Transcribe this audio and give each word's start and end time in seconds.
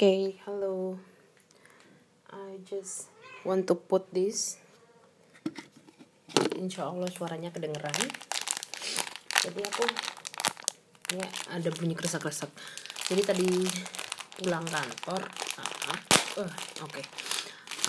Okay, 0.00 0.40
hello. 0.48 0.96
I 2.32 2.56
just 2.64 3.12
want 3.44 3.68
to 3.68 3.76
put 3.76 4.08
this. 4.16 4.56
Insya 6.56 6.88
Allah 6.88 7.04
suaranya 7.12 7.52
kedengeran. 7.52 8.08
Jadi 9.44 9.60
aku 9.60 9.84
ya 11.12 11.28
ada 11.52 11.68
bunyi 11.76 11.92
kresak-kresak. 11.92 12.48
Jadi 13.12 13.22
tadi 13.28 13.44
pulang 14.40 14.64
kantor. 14.64 15.20
Uh, 16.40 16.48
oke. 16.48 16.48
Okay. 16.88 17.04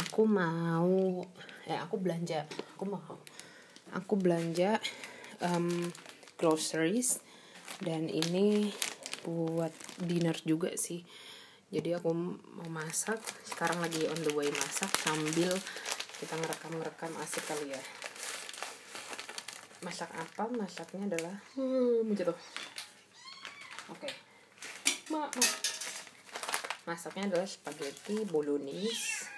Aku 0.04 0.28
mau, 0.28 1.24
eh 1.64 1.80
aku 1.80 1.96
belanja. 1.96 2.44
Aku 2.76 2.92
mau. 2.92 3.24
Aku 3.96 4.20
belanja 4.20 4.84
um, 5.40 5.88
groceries 6.36 7.24
dan 7.80 8.12
ini 8.12 8.68
buat 9.24 9.72
dinner 9.96 10.36
juga 10.44 10.76
sih 10.76 11.08
jadi 11.72 11.96
aku 11.96 12.12
mau 12.12 12.68
masak. 12.68 13.18
Sekarang 13.48 13.80
lagi 13.80 14.04
on 14.12 14.20
the 14.28 14.36
way 14.36 14.52
masak 14.52 14.92
sambil 15.00 15.56
kita 16.20 16.36
ngerekam 16.36 16.76
ngerekam 16.76 17.12
asik 17.24 17.48
kali 17.48 17.72
ya. 17.72 17.82
Masak 19.80 20.12
apa? 20.12 20.52
Masaknya 20.52 21.16
adalah 21.16 21.36
hmm, 21.56 22.12
jatuh 22.12 22.36
oke. 23.88 24.04
Okay. 24.04 24.14
ma, 25.16 25.32
ma. 25.32 25.48
masaknya 26.92 27.32
adalah 27.32 27.48
spaghetti 27.48 28.28
bolognese. 28.28 29.32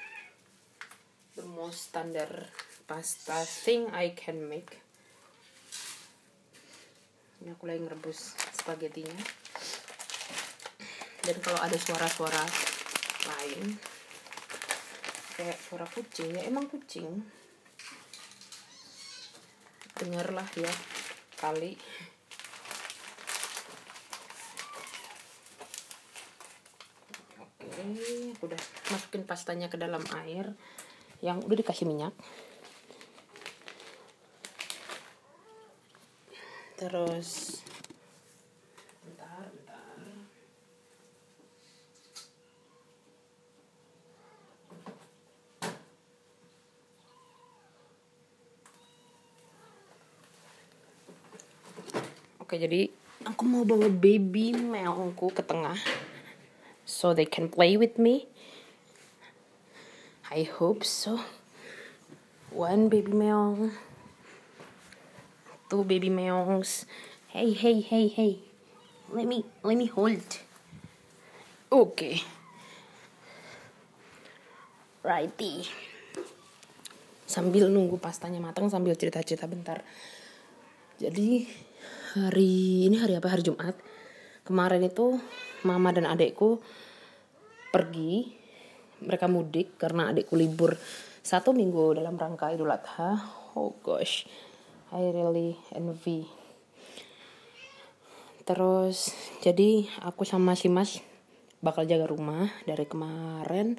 The 1.37 1.45
most 1.45 1.93
standard 1.93 2.49
pasta 2.89 3.45
thing 3.45 3.93
I 3.93 4.17
can 4.17 4.49
make. 4.49 4.81
Ini 7.45 7.53
aku 7.53 7.69
lagi 7.69 7.85
ngerebus 7.85 8.33
spagettinya 8.57 9.42
dan 11.23 11.39
kalau 11.39 11.59
ada 11.63 11.77
suara-suara 11.79 12.43
lain 13.23 13.79
kayak 15.39 15.55
suara 15.55 15.87
kucing 15.87 16.35
ya 16.35 16.43
emang 16.45 16.67
kucing. 16.67 17.23
Dengarlah 19.97 20.45
ya 20.59 20.73
kali. 21.39 21.79
Oke 27.39 27.83
udah 28.43 28.61
masukin 28.91 29.23
pastanya 29.23 29.71
ke 29.71 29.79
dalam 29.79 30.03
air 30.27 30.51
yang 31.23 31.39
udah 31.39 31.55
dikasih 31.55 31.87
minyak. 31.87 32.11
Terus 36.75 37.63
Oke, 52.53 52.69
jadi 52.69 52.85
aku 53.25 53.49
mau 53.49 53.65
bawa 53.65 53.89
baby 53.89 54.53
meongku 54.53 55.33
ke 55.33 55.41
tengah. 55.41 55.73
So 56.85 57.17
they 57.17 57.25
can 57.25 57.49
play 57.49 57.81
with 57.81 57.97
me. 57.97 58.29
I 60.29 60.45
hope 60.45 60.85
so. 60.85 61.17
One 62.53 62.93
baby 62.93 63.09
meong. 63.09 63.73
Two 65.65 65.81
baby 65.81 66.13
meongs. 66.13 66.85
Hey, 67.33 67.57
hey, 67.57 67.81
hey, 67.81 68.05
hey. 68.05 68.37
Let 69.09 69.25
me, 69.25 69.49
let 69.65 69.73
me 69.73 69.89
hold. 69.89 70.21
Oke. 71.73 71.97
Okay. 71.97 72.15
Righty. 75.01 75.65
Sambil 77.25 77.73
nunggu 77.73 77.97
pastanya 77.97 78.37
matang 78.37 78.69
sambil 78.69 78.93
cerita-cerita 78.93 79.49
bentar. 79.49 79.81
Jadi 81.01 81.49
hari 82.13 82.85
ini 82.85 83.01
hari 83.01 83.17
apa? 83.17 83.33
Hari 83.33 83.41
Jumat. 83.41 83.73
Kemarin 84.45 84.85
itu 84.85 85.17
mama 85.65 85.89
dan 85.89 86.05
adekku 86.05 86.61
pergi. 87.73 88.29
Mereka 89.01 89.25
mudik 89.25 89.81
karena 89.81 90.13
adekku 90.13 90.37
libur 90.37 90.77
satu 91.25 91.51
minggu 91.57 91.97
dalam 91.97 92.13
rangka 92.13 92.53
Idul 92.53 92.69
Adha. 92.69 93.17
Oh 93.57 93.73
gosh. 93.81 94.29
I 94.93 95.09
really 95.09 95.57
envy. 95.73 96.29
Terus 98.45 99.09
jadi 99.41 99.89
aku 100.05 100.21
sama 100.21 100.53
si 100.53 100.69
mas 100.69 101.01
bakal 101.65 101.89
jaga 101.89 102.05
rumah 102.05 102.53
dari 102.69 102.85
kemarin 102.85 103.73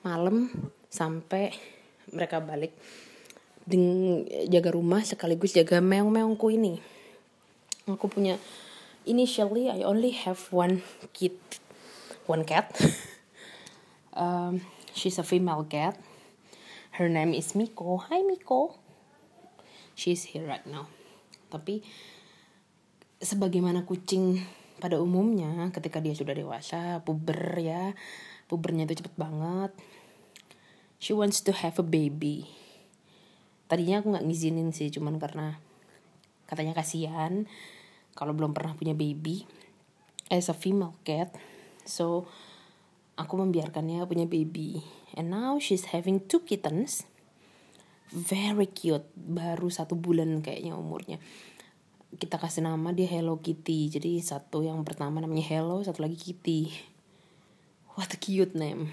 malam 0.00 0.48
sampai 0.88 1.52
mereka 2.08 2.40
balik. 2.40 2.72
Jaga 4.48 4.70
rumah 4.72 5.04
sekaligus 5.04 5.52
jaga 5.52 5.82
meong-meongku 5.82 6.54
ini 6.54 6.95
aku 7.86 8.10
punya 8.10 8.42
initially 9.06 9.70
I 9.70 9.86
only 9.86 10.10
have 10.26 10.50
one 10.50 10.82
kid 11.14 11.38
one 12.26 12.42
cat. 12.42 12.74
Um, 14.16 14.64
she's 14.96 15.20
a 15.20 15.26
female 15.28 15.68
cat. 15.68 16.00
Her 16.96 17.04
name 17.12 17.36
is 17.36 17.52
Miko. 17.52 18.00
Hi 18.08 18.24
Miko. 18.24 18.72
She's 19.92 20.32
here 20.32 20.48
right 20.48 20.64
now. 20.64 20.88
Tapi 21.52 21.84
sebagaimana 23.20 23.84
kucing 23.84 24.40
pada 24.80 24.96
umumnya 24.96 25.68
ketika 25.68 26.00
dia 26.00 26.16
sudah 26.16 26.32
dewasa 26.32 27.04
puber 27.04 27.60
ya 27.60 27.92
pubernya 28.48 28.88
itu 28.88 29.04
cepet 29.04 29.20
banget. 29.20 29.76
She 30.96 31.12
wants 31.12 31.44
to 31.44 31.52
have 31.52 31.76
a 31.76 31.84
baby. 31.84 32.48
Tadinya 33.68 34.00
aku 34.00 34.16
nggak 34.16 34.24
ngizinin 34.24 34.72
sih 34.72 34.88
cuman 34.88 35.20
karena 35.20 35.60
katanya 36.48 36.72
kasihan 36.72 37.44
kalau 38.16 38.32
belum 38.32 38.56
pernah 38.56 38.72
punya 38.72 38.96
baby 38.96 39.44
as 40.32 40.50
a 40.50 40.56
female 40.56 40.96
cat 41.04 41.30
so 41.86 42.26
aku 43.16 43.34
membiarkannya 43.40 44.04
punya 44.04 44.28
baby. 44.28 44.84
And 45.16 45.32
now 45.32 45.56
she's 45.56 45.90
having 45.90 46.28
two 46.28 46.44
kittens. 46.44 47.08
Very 48.12 48.68
cute. 48.68 49.08
Baru 49.16 49.72
satu 49.72 49.96
bulan 49.96 50.44
kayaknya 50.44 50.76
umurnya. 50.76 51.18
Kita 52.16 52.38
kasih 52.38 52.62
nama 52.64 52.92
dia 52.92 53.08
Hello 53.08 53.40
Kitty. 53.40 53.90
Jadi 53.90 54.20
satu 54.22 54.62
yang 54.62 54.84
pertama 54.86 55.18
namanya 55.18 55.42
Hello 55.42 55.82
satu 55.82 56.04
lagi 56.04 56.14
Kitty. 56.14 56.70
What 57.96 58.12
a 58.12 58.18
cute 58.20 58.54
name. 58.54 58.92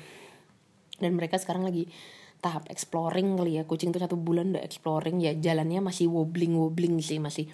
Dan 0.98 1.20
mereka 1.20 1.36
sekarang 1.36 1.68
lagi 1.68 1.92
tahap 2.40 2.72
exploring 2.72 3.36
kali 3.36 3.60
ya. 3.60 3.68
Kucing 3.68 3.92
tuh 3.92 4.02
satu 4.02 4.16
bulan 4.16 4.56
udah 4.56 4.64
exploring 4.64 5.20
ya. 5.20 5.36
Jalannya 5.36 5.84
masih 5.84 6.08
wobbling 6.08 6.56
wobbling 6.56 6.98
sih 7.04 7.20
masih 7.20 7.52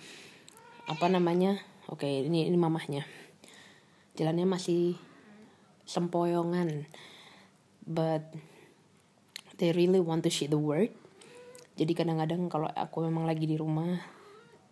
apa 0.89 1.05
namanya 1.05 1.61
oke 1.85 2.01
okay, 2.01 2.25
ini 2.25 2.49
ini 2.49 2.57
mamahnya. 2.57 3.05
Jalannya 4.17 4.49
masih 4.49 4.97
sempoyongan 5.85 6.89
but 7.85 8.25
they 9.61 9.71
really 9.71 10.01
want 10.01 10.25
to 10.25 10.33
see 10.33 10.49
the 10.49 10.59
world 10.59 10.91
jadi 11.79 11.95
kadang-kadang 11.95 12.51
kalau 12.51 12.67
aku 12.75 13.07
memang 13.07 13.23
lagi 13.23 13.47
di 13.47 13.55
rumah 13.55 14.03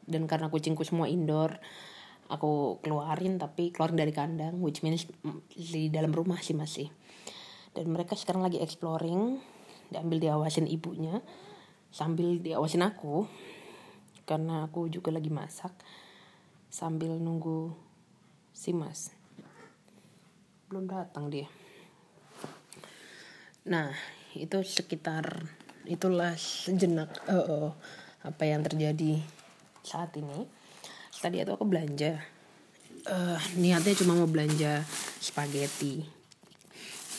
dan 0.04 0.28
karena 0.28 0.52
kucingku 0.52 0.84
semua 0.84 1.08
indoor 1.08 1.56
aku 2.28 2.84
keluarin 2.84 3.40
tapi 3.40 3.72
keluarin 3.72 3.96
dari 3.96 4.12
kandang 4.12 4.60
which 4.60 4.84
means 4.84 5.08
di 5.56 5.88
dalam 5.88 6.12
rumah 6.12 6.44
sih 6.44 6.52
masih. 6.52 6.92
Dan 7.72 7.96
mereka 7.96 8.20
sekarang 8.20 8.44
lagi 8.44 8.60
exploring 8.60 9.40
diambil 9.88 10.20
diawasin 10.20 10.68
ibunya 10.68 11.24
sambil 11.96 12.44
diawasin 12.44 12.84
aku 12.84 13.24
karena 14.28 14.68
aku 14.68 14.92
juga 14.92 15.16
lagi 15.16 15.32
masak 15.32 15.72
sambil 16.68 17.16
nunggu 17.18 17.74
si 18.52 18.74
mas. 18.76 19.14
Belum 20.68 20.90
datang 20.90 21.32
dia. 21.32 21.48
Nah 23.68 23.92
itu 24.36 24.60
sekitar 24.64 25.48
itulah 25.88 26.36
sejenak 26.36 27.10
uh, 27.32 27.36
uh, 27.48 27.70
apa 28.24 28.44
yang 28.44 28.64
terjadi 28.64 29.24
saat 29.84 30.16
ini. 30.20 30.48
Tadi 31.18 31.42
itu 31.42 31.52
aku 31.52 31.66
belanja. 31.66 32.20
Uh, 33.08 33.40
niatnya 33.56 33.96
cuma 33.96 34.20
mau 34.20 34.28
belanja 34.28 34.84
spaghetti. 35.24 36.04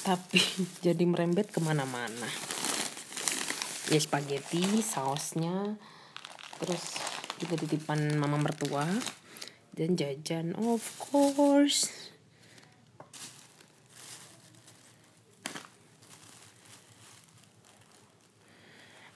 Tapi 0.05 0.41
jadi 0.87 1.05
merembet 1.09 1.49
ke 1.49 1.61
mana-mana. 1.65 2.29
Ya 3.89 3.99
spaghetti 4.01 4.85
sausnya 4.85 5.81
terus 6.59 7.01
juga 7.39 7.55
titipan 7.55 8.19
mama 8.19 8.37
mertua 8.37 8.85
dan 9.79 9.95
jajan 9.95 10.59
of 10.59 10.83
course. 10.99 12.11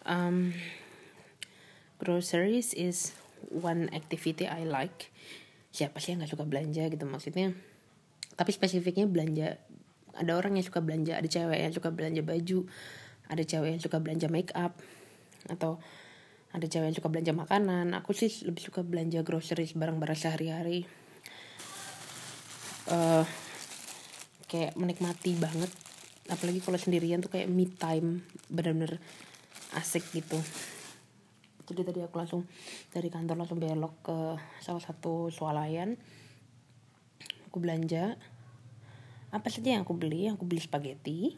Um, 0.03 0.55
groceries 1.99 2.75
is 2.79 3.15
one 3.51 3.91
activity 3.91 4.47
I 4.47 4.63
like. 4.63 5.11
Siapa 5.75 5.99
sih 5.99 6.15
yang 6.15 6.23
nggak 6.23 6.31
suka 6.31 6.47
belanja 6.47 6.87
gitu 6.87 7.07
maksudnya? 7.11 7.59
Tapi 8.39 8.51
spesifiknya 8.55 9.11
belanja 9.11 9.59
ada 10.15 10.33
orang 10.37 10.61
yang 10.61 10.67
suka 10.67 10.79
belanja 10.85 11.17
ada 11.19 11.27
cewek 11.27 11.59
yang 11.59 11.73
suka 11.73 11.89
belanja 11.91 12.21
baju 12.21 12.69
ada 13.33 13.43
cewek 13.43 13.69
yang 13.73 13.83
suka 13.83 13.97
belanja 13.99 14.29
make 14.29 14.53
up 14.53 14.77
atau 15.49 15.81
ada 16.53 16.67
cewek 16.69 16.93
yang 16.93 16.97
suka 16.97 17.09
belanja 17.09 17.33
makanan. 17.33 17.97
Aku 17.97 18.13
sih 18.13 18.29
lebih 18.45 18.61
suka 18.61 18.85
belanja 18.85 19.25
groceries 19.25 19.73
barang-barang 19.73 20.19
sehari-hari. 20.21 20.85
Uh, 22.93 23.25
kayak 24.53 24.77
menikmati 24.77 25.33
banget. 25.41 25.73
Apalagi 26.29 26.61
kalau 26.61 26.77
sendirian 26.77 27.25
tuh 27.25 27.33
kayak 27.33 27.49
me 27.49 27.65
time 27.73 28.21
bener-bener 28.53 29.01
asik 29.73 30.05
gitu. 30.13 30.37
Jadi 31.73 31.89
tadi 31.89 32.01
aku 32.05 32.21
langsung 32.21 32.45
dari 32.93 33.09
kantor 33.09 33.41
langsung 33.41 33.57
belok 33.57 33.95
ke 34.05 34.19
salah 34.61 34.85
satu 34.85 35.33
swalayan. 35.33 35.97
Aku 37.49 37.65
belanja. 37.65 38.21
Apa 39.33 39.49
saja 39.49 39.73
yang 39.73 39.89
aku 39.89 39.97
beli? 39.97 40.29
Aku 40.29 40.45
beli 40.45 40.61
spaghetti. 40.61 41.33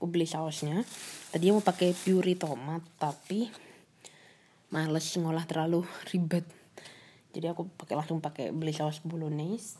Aku 0.00 0.08
beli 0.08 0.24
sausnya. 0.24 0.80
Tadi 1.28 1.52
mau 1.52 1.60
pakai 1.60 1.92
puree 1.92 2.40
tomat 2.40 2.80
tapi 2.96 3.65
males 4.70 5.06
ngolah 5.16 5.46
terlalu 5.46 5.86
ribet. 6.10 6.46
Jadi 7.36 7.46
aku 7.52 7.68
pakai 7.68 7.94
langsung 7.94 8.24
pakai 8.24 8.50
beli 8.50 8.72
saus 8.72 9.04
bolognese. 9.04 9.76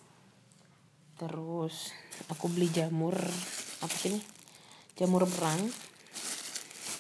Terus 1.16 1.90
aku 2.28 2.52
beli 2.52 2.68
jamur 2.68 3.16
apa 3.80 3.94
sih 3.96 4.12
ini? 4.12 4.20
Jamur 4.96 5.24
berang 5.24 5.64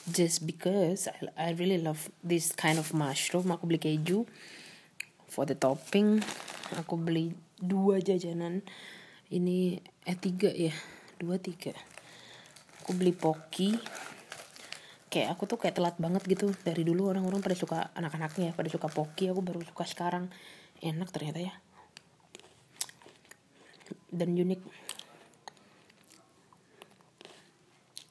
just 0.08 0.46
because 0.46 1.10
I, 1.10 1.50
I 1.50 1.58
really 1.58 1.76
love 1.76 2.08
this 2.24 2.54
kind 2.56 2.80
of 2.80 2.94
mushroom. 2.96 3.52
Aku 3.52 3.68
beli 3.68 3.82
keju 3.82 4.24
for 5.28 5.44
the 5.44 5.58
topping. 5.58 6.24
Aku 6.80 6.96
beli 6.96 7.34
dua 7.60 8.00
jajanan. 8.00 8.64
Ini 9.28 9.82
eh 10.06 10.16
tiga 10.16 10.48
ya? 10.48 10.72
Dua 11.20 11.36
tiga. 11.36 11.74
Aku 12.80 12.94
beli 12.94 13.12
poki 13.12 13.76
kayak 15.06 15.38
aku 15.38 15.46
tuh 15.46 15.58
kayak 15.60 15.78
telat 15.78 15.96
banget 15.96 16.22
gitu. 16.26 16.50
Dari 16.62 16.82
dulu 16.82 17.10
orang-orang 17.10 17.40
pada 17.42 17.56
suka 17.56 17.78
anak-anaknya 17.94 18.52
pada 18.52 18.68
suka 18.70 18.90
poki 18.90 19.30
aku 19.30 19.40
baru 19.42 19.62
suka 19.62 19.84
sekarang. 19.86 20.30
Enak 20.82 21.08
ternyata 21.14 21.40
ya. 21.40 21.54
Dan 24.10 24.34
unik. 24.34 24.60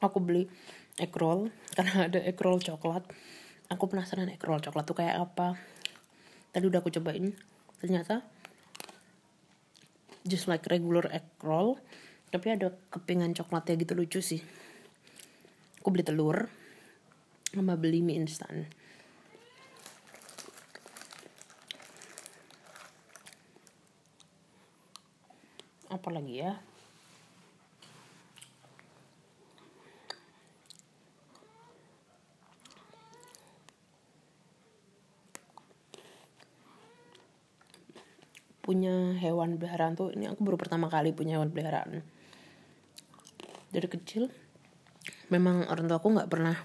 Aku 0.04 0.18
beli 0.22 0.48
egg 0.96 1.12
roll 1.18 1.52
karena 1.78 2.08
ada 2.08 2.20
egg 2.24 2.40
roll 2.40 2.62
coklat. 2.64 3.04
Aku 3.70 3.90
penasaran 3.90 4.30
egg 4.32 4.44
roll 4.44 4.62
coklat 4.62 4.86
tuh 4.88 4.98
kayak 4.98 5.20
apa. 5.20 5.60
Tadi 6.56 6.66
udah 6.66 6.80
aku 6.80 6.94
cobain 6.94 7.36
ternyata 7.76 8.24
just 10.26 10.50
like 10.50 10.66
regular 10.72 11.06
egg 11.14 11.28
roll 11.46 11.78
tapi 12.34 12.50
ada 12.50 12.74
kepingan 12.90 13.36
coklatnya 13.36 13.78
gitu 13.80 13.94
lucu 13.94 14.20
sih. 14.24 14.42
Aku 15.80 15.94
beli 15.94 16.02
telur 16.02 16.50
sama 17.56 17.80
beli 17.80 18.04
mie 18.04 18.19
instan. 18.19 18.68
Apa 25.88 26.12
lagi 26.12 26.44
ya? 26.44 26.60
Punya 38.60 39.16
hewan 39.16 39.56
peliharaan 39.56 39.96
tuh 39.96 40.12
ini 40.12 40.28
aku 40.28 40.44
baru 40.44 40.60
pertama 40.60 40.92
kali 40.92 41.16
punya 41.16 41.40
hewan 41.40 41.56
peliharaan. 41.56 42.04
Dari 43.72 43.88
kecil 43.88 44.28
memang 45.31 45.69
orang 45.72 45.88
tua 45.88 46.04
aku 46.04 46.12
nggak 46.12 46.28
pernah 46.28 46.58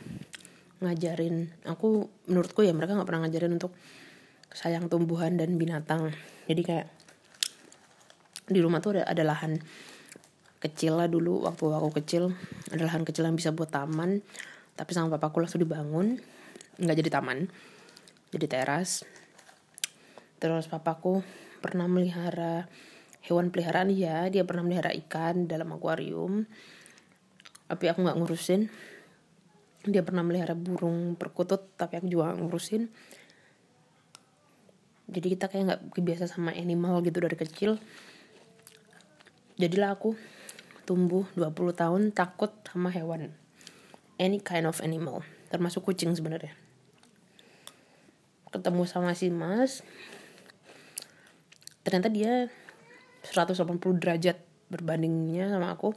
ngajarin. 0.81 1.53
Aku 1.69 2.09
menurutku 2.27 2.65
ya 2.65 2.73
mereka 2.73 2.97
nggak 2.97 3.09
pernah 3.09 3.29
ngajarin 3.29 3.57
untuk 3.61 3.73
sayang 4.51 4.89
tumbuhan 4.89 5.37
dan 5.37 5.55
binatang. 5.61 6.11
Jadi 6.49 6.63
kayak 6.65 6.87
di 8.51 8.59
rumah 8.59 8.83
tuh 8.83 8.99
ada, 8.99 9.07
ada 9.07 9.23
lahan 9.23 9.63
kecil 10.61 11.01
lah 11.01 11.07
dulu 11.07 11.47
waktu 11.47 11.65
aku 11.71 11.89
kecil. 12.03 12.35
Ada 12.73 12.89
lahan 12.89 13.05
kecil 13.05 13.29
yang 13.29 13.37
bisa 13.37 13.53
buat 13.53 13.71
taman. 13.71 14.25
Tapi 14.75 14.91
sama 14.97 15.13
papaku 15.17 15.45
langsung 15.45 15.61
dibangun. 15.61 16.19
Nggak 16.81 16.97
jadi 17.05 17.11
taman. 17.13 17.49
Jadi 18.33 18.47
teras. 18.49 19.05
Terus 20.41 20.65
papaku 20.67 21.21
pernah 21.61 21.85
melihara 21.85 22.65
hewan 23.25 23.53
peliharaan. 23.53 23.93
Ya 23.93 24.27
dia 24.33 24.49
pernah 24.49 24.65
melihara 24.65 24.91
ikan 24.97 25.45
dalam 25.45 25.71
akuarium. 25.77 26.49
Tapi 27.69 27.85
aku 27.87 28.03
nggak 28.03 28.19
ngurusin 28.19 28.73
dia 29.89 30.05
pernah 30.05 30.21
melihara 30.21 30.53
burung 30.53 31.17
perkutut 31.17 31.73
tapi 31.81 31.97
aku 31.97 32.07
juga 32.11 32.37
ngurusin. 32.37 32.93
Jadi 35.11 35.27
kita 35.27 35.51
kayak 35.51 35.65
nggak 35.67 35.83
kebiasa 35.97 36.31
sama 36.31 36.53
animal 36.55 37.01
gitu 37.03 37.19
dari 37.19 37.35
kecil. 37.35 37.81
Jadilah 39.59 39.97
aku 39.97 40.15
tumbuh 40.87 41.27
20 41.35 41.75
tahun 41.75 42.03
takut 42.15 42.53
sama 42.69 42.93
hewan. 42.93 43.35
Any 44.21 44.39
kind 44.39 44.69
of 44.69 44.79
animal. 44.85 45.25
Termasuk 45.51 45.83
kucing 45.83 46.13
sebenarnya. 46.15 46.55
Ketemu 48.53 48.83
sama 48.87 49.17
si 49.17 49.33
mas. 49.33 49.83
Ternyata 51.83 52.13
dia 52.13 52.47
180 53.27 53.57
derajat 53.99 54.39
berbandingnya 54.71 55.51
sama 55.51 55.75
aku. 55.75 55.97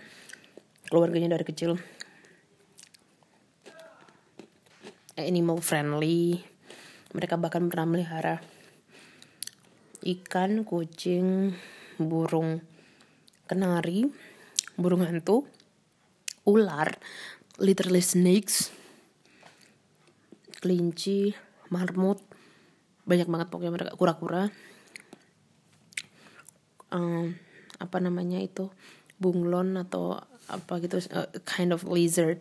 Keluarganya 0.89 1.37
dari 1.37 1.45
kecil 1.45 1.77
animal 5.17 5.61
friendly. 5.61 6.41
Mereka 7.13 7.37
bahkan 7.37 7.69
pernah 7.69 7.85
melihara 7.97 8.41
ikan 10.03 10.67
kucing 10.67 11.55
burung 11.95 12.59
kenari 13.47 14.11
burung 14.75 15.07
hantu 15.07 15.47
ular 16.43 16.99
literally 17.61 18.03
snakes 18.03 18.73
kelinci 20.59 21.35
marmut. 21.71 22.19
Banyak 23.03 23.27
banget 23.27 23.47
pokoknya 23.51 23.75
mereka 23.75 23.99
kura-kura. 23.99 24.47
Um, 26.87 27.35
apa 27.83 27.99
namanya 27.99 28.39
itu? 28.39 28.71
Bunglon 29.19 29.75
atau 29.75 30.23
apa 30.47 30.79
gitu 30.79 31.03
uh, 31.11 31.27
kind 31.43 31.75
of 31.75 31.83
lizard 31.83 32.39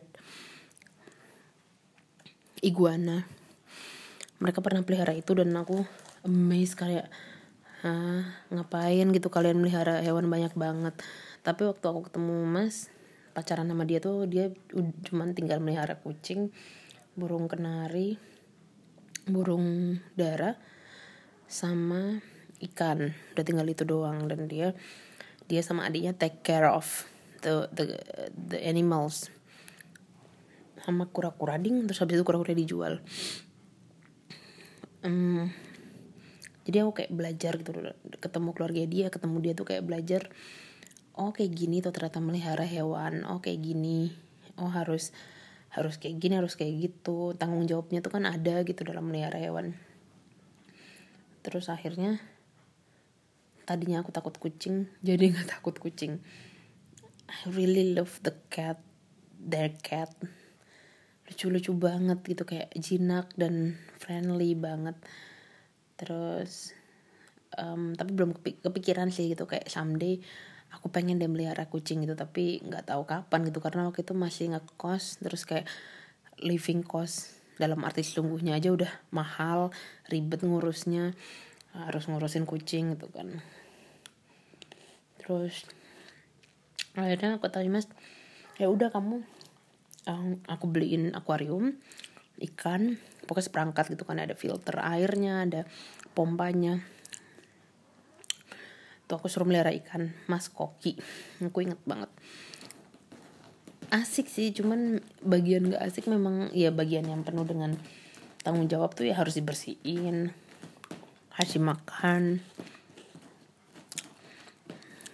iguana. 2.63 3.27
Mereka 4.39 4.63
pernah 4.63 4.87
pelihara 4.87 5.13
itu 5.13 5.35
dan 5.35 5.51
aku 5.59 5.83
amazed 6.23 6.79
kayak 6.79 7.11
ah 7.83 8.23
ngapain 8.55 9.11
gitu 9.11 9.27
kalian 9.27 9.59
melihara 9.59 10.01
hewan 10.01 10.31
banyak 10.31 10.55
banget? 10.55 10.95
Tapi 11.43 11.67
waktu 11.67 11.83
aku 11.83 12.07
ketemu 12.09 12.47
mas 12.47 12.89
pacaran 13.35 13.67
sama 13.67 13.83
dia 13.83 13.99
tuh 13.99 14.25
dia 14.31 14.55
cuman 15.11 15.35
tinggal 15.35 15.59
melihara 15.59 15.99
kucing 15.99 16.55
burung 17.19 17.51
kenari 17.51 18.17
burung 19.27 19.99
dara 20.15 20.55
sama 21.51 22.23
ikan. 22.63 23.11
Udah 23.35 23.45
tinggal 23.45 23.67
itu 23.67 23.83
doang 23.83 24.31
dan 24.31 24.47
dia 24.47 24.79
dia 25.51 25.61
sama 25.61 25.91
adiknya 25.91 26.15
take 26.15 26.47
care 26.47 26.71
of 26.71 27.11
the 27.43 27.67
the 27.75 27.99
the 28.31 28.59
animals 28.63 29.29
sama 30.83 31.07
kura-kura 31.09 31.57
ding 31.57 31.87
terus 31.87 32.03
habis 32.03 32.19
itu 32.19 32.25
kura-kura 32.27 32.55
dijual. 32.55 32.99
Um, 35.03 35.51
jadi 36.63 36.87
aku 36.87 37.03
kayak 37.03 37.13
belajar 37.15 37.53
gitu 37.59 37.75
ketemu 38.23 38.49
keluarga 38.55 38.83
dia 38.87 39.07
ketemu 39.11 39.37
dia 39.43 39.53
tuh 39.59 39.67
kayak 39.67 39.83
belajar 39.83 40.31
oh 41.19 41.35
kayak 41.35 41.53
gini 41.53 41.83
tuh 41.83 41.91
ternyata 41.91 42.23
melihara 42.23 42.63
hewan 42.63 43.27
oh 43.27 43.43
kayak 43.43 43.61
gini 43.61 44.15
oh 44.57 44.71
harus 44.71 45.11
harus 45.73 45.97
kayak 45.97 46.21
gini 46.21 46.37
harus 46.37 46.55
kayak 46.55 46.75
gitu 46.79 47.33
tanggung 47.35 47.65
jawabnya 47.65 48.05
tuh 48.05 48.13
kan 48.13 48.29
ada 48.29 48.61
gitu 48.63 48.85
dalam 48.85 49.09
melihara 49.09 49.41
hewan. 49.41 49.73
Terus 51.43 51.73
akhirnya 51.73 52.21
tadinya 53.65 54.05
aku 54.05 54.13
takut 54.13 54.37
kucing 54.37 54.87
jadi 55.01 55.33
nggak 55.33 55.49
takut 55.59 55.75
kucing. 55.81 56.21
I 57.33 57.49
really 57.49 57.97
love 57.97 58.21
the 58.21 58.37
cat 58.53 58.79
their 59.41 59.73
cat 59.81 60.13
lucu-lucu 61.33 61.73
banget 61.73 62.21
gitu 62.29 62.45
kayak 62.45 62.69
jinak 62.77 63.33
dan 63.41 63.81
friendly 63.97 64.53
banget. 64.53 64.95
Terus 65.97 66.77
um, 67.57 67.97
tapi 67.97 68.13
belum 68.13 68.37
kepikiran 68.61 69.09
sih 69.09 69.33
gitu 69.33 69.49
kayak 69.49 69.73
someday 69.73 70.21
aku 70.73 70.89
pengen 70.89 71.21
deh 71.21 71.29
melihara 71.29 71.69
kucing 71.69 72.05
gitu 72.05 72.17
tapi 72.17 72.65
nggak 72.65 72.89
tahu 72.89 73.05
kapan 73.05 73.45
gitu 73.49 73.61
karena 73.61 73.89
waktu 73.89 74.05
itu 74.05 74.17
masih 74.17 74.57
ngekos 74.57 75.21
terus 75.21 75.45
kayak 75.45 75.69
living 76.41 76.81
cost 76.81 77.37
dalam 77.61 77.85
arti 77.85 78.01
sesungguhnya 78.01 78.57
aja 78.57 78.73
udah 78.73 78.89
mahal 79.13 79.69
ribet 80.09 80.41
ngurusnya 80.41 81.13
harus 81.77 82.09
ngurusin 82.09 82.49
kucing 82.49 82.97
gitu 82.97 83.09
kan. 83.13 83.41
Terus 85.21 85.69
akhirnya 86.97 87.41
aku 87.41 87.49
tanya 87.49 87.81
mas 87.81 87.87
ya 88.61 88.69
udah 88.69 88.93
kamu 88.93 89.25
aku 90.49 90.67
beliin 90.67 91.15
akuarium 91.15 91.79
ikan 92.43 92.99
pokoknya 93.27 93.47
seperangkat 93.47 93.85
gitu 93.95 94.03
kan 94.03 94.19
ada 94.19 94.35
filter 94.35 94.75
airnya 94.83 95.47
ada 95.47 95.61
pompanya. 96.13 96.83
Tuh 99.07 99.15
aku 99.21 99.31
suruh 99.31 99.47
melihara 99.47 99.71
ikan 99.77 100.11
mas 100.27 100.51
koki. 100.51 100.99
Aku 101.39 101.63
inget 101.63 101.79
banget. 101.87 102.11
Asik 103.93 104.27
sih 104.27 104.51
cuman 104.57 105.05
bagian 105.21 105.69
gak 105.69 105.85
asik 105.85 106.09
memang 106.09 106.49
ya 106.57 106.73
bagian 106.73 107.05
yang 107.05 107.23
penuh 107.23 107.45
dengan 107.45 107.77
tanggung 108.41 108.67
jawab 108.67 108.97
tuh 108.97 109.07
ya 109.07 109.15
harus 109.15 109.37
dibersihin. 109.37 110.33
Kasih 111.33 111.63
makan 111.63 112.41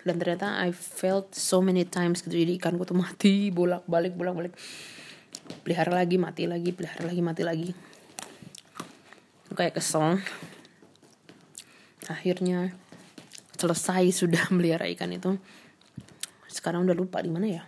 dan 0.09 0.17
ternyata 0.17 0.57
I 0.65 0.73
felt 0.73 1.37
so 1.37 1.61
many 1.61 1.85
times 1.85 2.25
gitu. 2.25 2.33
Jadi 2.33 2.57
ikanku 2.57 2.89
tuh 2.89 2.97
mati 2.97 3.53
bolak 3.53 3.85
balik 3.85 4.17
bolak 4.17 4.35
balik 4.35 4.55
pelihara 5.61 5.93
lagi 5.93 6.17
mati 6.17 6.49
lagi 6.49 6.73
pelihara 6.73 7.05
lagi 7.05 7.21
mati 7.21 7.43
lagi. 7.45 7.71
Kayak 9.53 9.77
kesel. 9.77 10.17
Akhirnya 12.09 12.73
selesai 13.61 14.09
sudah 14.17 14.49
melihara 14.57 14.89
ikan 14.97 15.13
itu. 15.13 15.37
Sekarang 16.49 16.89
udah 16.89 16.97
lupa 16.97 17.21
di 17.21 17.29
mana 17.29 17.47
ya. 17.47 17.63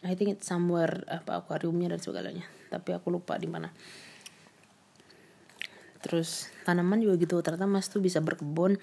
I 0.00 0.16
think 0.16 0.34
it's 0.34 0.48
somewhere 0.48 1.04
apa 1.06 1.44
akuariumnya 1.44 1.94
dan 1.94 2.00
segalanya. 2.02 2.44
Tapi 2.72 2.90
aku 2.96 3.12
lupa 3.12 3.38
di 3.38 3.46
mana. 3.46 3.70
Terus 6.00 6.48
tanaman 6.64 7.04
juga 7.04 7.20
gitu. 7.20 7.36
Ternyata 7.44 7.68
mas 7.68 7.92
tuh 7.92 8.00
bisa 8.00 8.24
berkebun 8.24 8.80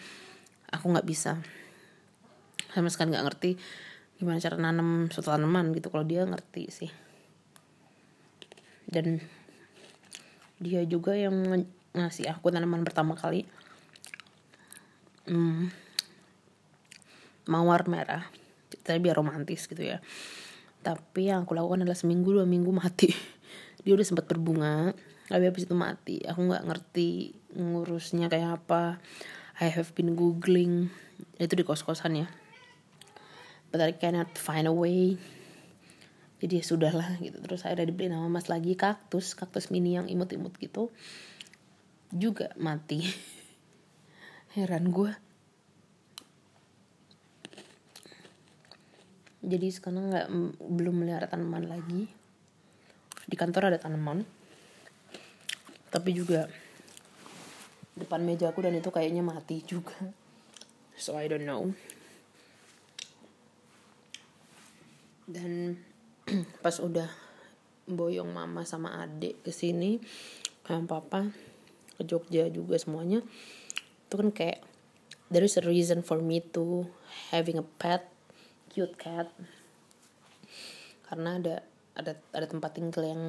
aku 0.72 0.86
nggak 0.92 1.08
bisa. 1.08 1.40
Sama 2.72 2.92
sekali 2.92 3.14
nggak 3.16 3.26
ngerti 3.26 3.52
gimana 4.18 4.42
cara 4.42 4.58
nanam 4.58 5.14
suatu 5.14 5.30
tanaman 5.30 5.78
gitu 5.78 5.94
kalau 5.94 6.06
dia 6.06 6.26
ngerti 6.26 6.64
sih. 6.74 6.92
Dan 8.88 9.22
dia 10.58 10.82
juga 10.90 11.14
yang 11.14 11.38
ngasih 11.94 12.32
aku 12.34 12.50
tanaman 12.50 12.82
pertama 12.82 13.14
kali. 13.14 13.46
Hmm, 15.28 15.70
mawar 17.46 17.86
merah. 17.86 18.26
Tapi 18.84 18.98
biar 19.04 19.20
romantis 19.20 19.68
gitu 19.68 19.84
ya. 19.84 20.00
Tapi 20.82 21.28
yang 21.28 21.44
aku 21.44 21.52
lakukan 21.52 21.84
adalah 21.84 22.00
seminggu 22.00 22.32
dua 22.32 22.48
minggu 22.48 22.72
mati. 22.72 23.12
Dia 23.84 23.96
udah 23.96 24.08
sempat 24.08 24.28
berbunga 24.28 24.96
tapi 25.28 25.44
habis 25.44 25.68
itu 25.68 25.76
mati. 25.76 26.24
Aku 26.24 26.40
nggak 26.48 26.64
ngerti 26.64 27.36
ngurusnya 27.60 28.32
kayak 28.32 28.64
apa 28.64 29.00
I 29.58 29.74
have 29.74 29.94
been 29.98 30.14
googling. 30.14 30.94
Itu 31.42 31.58
di 31.58 31.66
kos 31.66 31.82
kosan 31.82 32.22
ya. 32.22 32.28
But 33.74 33.82
I 33.82 33.98
cannot 33.98 34.38
find 34.38 34.70
a 34.70 34.74
way. 34.74 35.18
Jadi 36.38 36.62
ya 36.62 36.64
sudah 36.64 36.94
lah 36.94 37.18
gitu. 37.18 37.42
Terus 37.42 37.66
akhirnya 37.66 37.90
dibeli 37.90 38.14
nama 38.14 38.30
mas 38.30 38.48
lagi 38.48 38.78
kaktus 38.78 39.34
kaktus 39.34 39.74
mini 39.74 39.98
yang 39.98 40.06
imut-imut 40.06 40.54
gitu. 40.62 40.94
Juga 42.14 42.54
mati. 42.62 43.02
Heran 44.58 44.94
gue 44.94 45.12
jadi 49.48 49.68
sekarang 49.72 50.12
nggak 50.12 50.28
belum 50.60 50.96
melihara 51.08 51.32
tanaman 51.32 51.72
lagi. 51.72 52.12
Di 53.24 53.36
kantor 53.40 53.72
ada 53.72 53.80
tanaman. 53.80 54.28
Tapi 55.88 56.10
juga 56.12 56.52
depan 57.98 58.22
meja 58.22 58.54
aku 58.54 58.62
dan 58.62 58.78
itu 58.78 58.94
kayaknya 58.94 59.26
mati 59.26 59.66
juga. 59.66 60.14
So 60.98 61.18
I 61.18 61.26
don't 61.26 61.46
know. 61.46 61.74
Dan 65.26 65.82
pas 66.64 66.78
udah 66.78 67.10
boyong 67.90 68.30
mama 68.30 68.64
sama 68.64 69.02
adik 69.04 69.44
ke 69.44 69.52
sini 69.52 69.98
kayak 70.68 70.92
papa 70.92 71.32
ke 71.96 72.04
Jogja 72.04 72.52
juga 72.52 72.76
semuanya 72.76 73.24
itu 74.04 74.16
kan 74.20 74.30
kayak 74.36 74.60
there 75.32 75.48
is 75.48 75.56
a 75.56 75.64
reason 75.64 76.04
for 76.04 76.20
me 76.20 76.44
to 76.44 76.88
having 77.32 77.60
a 77.60 77.66
pet 77.82 78.08
cute 78.72 78.96
cat. 78.96 79.28
Karena 81.08 81.40
ada 81.40 81.56
ada 81.96 82.14
ada 82.36 82.46
tempat 82.48 82.78
tinggal 82.78 83.04
yang 83.04 83.22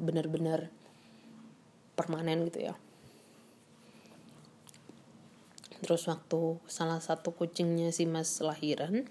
benar-benar 0.00 0.72
permanen 1.94 2.48
gitu 2.48 2.72
ya 2.72 2.74
terus 5.80 6.04
waktu 6.08 6.60
salah 6.68 7.00
satu 7.00 7.32
kucingnya 7.32 7.90
si 7.90 8.04
mas 8.04 8.40
lahiran 8.44 9.08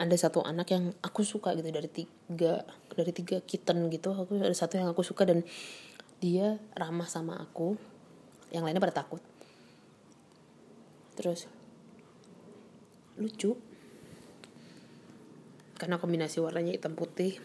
ada 0.00 0.16
satu 0.16 0.40
anak 0.40 0.72
yang 0.72 0.96
aku 1.04 1.26
suka 1.26 1.52
gitu 1.58 1.68
dari 1.68 1.90
tiga 1.90 2.64
dari 2.94 3.12
tiga 3.12 3.42
kitten 3.44 3.92
gitu 3.92 4.16
aku 4.16 4.40
ada 4.40 4.54
satu 4.56 4.80
yang 4.80 4.88
aku 4.88 5.04
suka 5.04 5.28
dan 5.28 5.44
dia 6.20 6.60
ramah 6.76 7.08
sama 7.08 7.40
aku 7.40 7.80
yang 8.52 8.62
lainnya 8.66 8.84
pada 8.84 9.02
takut. 9.02 9.24
Terus 11.16 11.48
lucu. 13.16 13.56
Karena 15.80 15.96
kombinasi 15.96 16.44
warnanya 16.44 16.76
hitam 16.76 16.92
putih. 16.92 17.40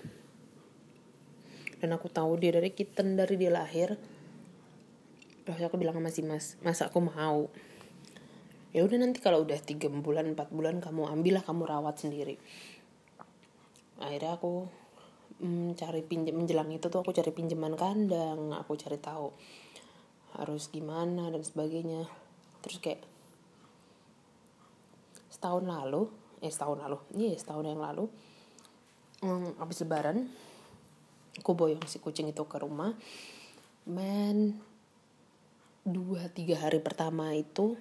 Dan 1.79 1.95
aku 1.95 2.11
tahu 2.11 2.35
dia 2.35 2.51
dari 2.51 2.75
kitten 2.75 3.15
dari 3.15 3.39
dia 3.39 3.53
lahir. 3.53 3.95
Terus 5.47 5.61
aku 5.63 5.79
bilang 5.79 5.95
sama 5.95 6.11
si 6.11 6.21
mas 6.25 6.59
mas 6.65 6.83
aku 6.83 6.99
mau 6.99 7.47
ya 8.75 8.83
udah 8.83 8.99
nanti 8.99 9.23
kalau 9.23 9.47
udah 9.47 9.55
tiga 9.63 9.87
bulan 9.87 10.35
empat 10.35 10.51
bulan 10.51 10.83
kamu 10.83 11.07
ambillah 11.07 11.47
kamu 11.47 11.63
rawat 11.63 11.95
sendiri. 11.95 12.35
Akhirnya 14.03 14.35
aku 14.35 14.67
mm, 15.39 15.79
cari 15.79 16.03
pinjam 16.03 16.35
menjelang 16.35 16.67
itu 16.75 16.91
tuh 16.91 16.99
aku 16.99 17.15
cari 17.15 17.31
pinjaman 17.31 17.79
kandang 17.79 18.51
aku 18.51 18.75
cari 18.75 18.99
tahu 18.99 19.31
harus 20.35 20.67
gimana 20.67 21.31
dan 21.31 21.39
sebagainya. 21.39 22.03
Terus 22.59 22.83
kayak 22.83 22.99
setahun 25.31 25.63
lalu 25.63 26.11
eh 26.43 26.51
setahun 26.51 26.83
lalu 26.83 26.99
iya 27.15 27.31
setahun 27.39 27.63
yang 27.63 27.79
lalu 27.79 28.11
um, 29.23 29.55
habis 29.55 29.79
lebaran 29.83 30.27
aku 31.39 31.55
boyong 31.55 31.79
si 31.87 32.03
kucing 32.03 32.27
itu 32.27 32.43
ke 32.43 32.59
rumah. 32.59 32.91
Men 33.87 34.59
dua 35.87 36.27
tiga 36.27 36.59
hari 36.59 36.83
pertama 36.83 37.31
itu 37.31 37.79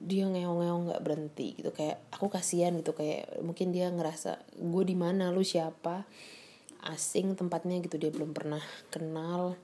dia 0.00 0.24
ngeong-ngeong 0.24 0.82
nggak 0.88 1.02
berhenti 1.04 1.60
gitu. 1.60 1.70
Kayak 1.76 2.00
aku 2.08 2.32
kasihan 2.32 2.72
gitu 2.80 2.96
kayak 2.96 3.44
mungkin 3.44 3.68
dia 3.68 3.92
ngerasa 3.92 4.40
gue 4.56 4.84
di 4.88 4.96
mana? 4.96 5.28
Lu 5.28 5.44
siapa? 5.44 6.08
Asing 6.80 7.36
tempatnya 7.36 7.76
gitu 7.84 8.00
dia 8.00 8.08
belum 8.08 8.32
pernah 8.32 8.64
kenal. 8.88 9.60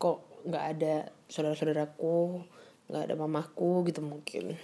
Kok 0.00 0.48
nggak 0.48 0.64
ada 0.76 1.12
saudara-saudaraku 1.28 2.40
nggak 2.88 3.12
ada 3.12 3.14
mamaku 3.20 3.84
gitu 3.92 4.00
mungkin. 4.00 4.56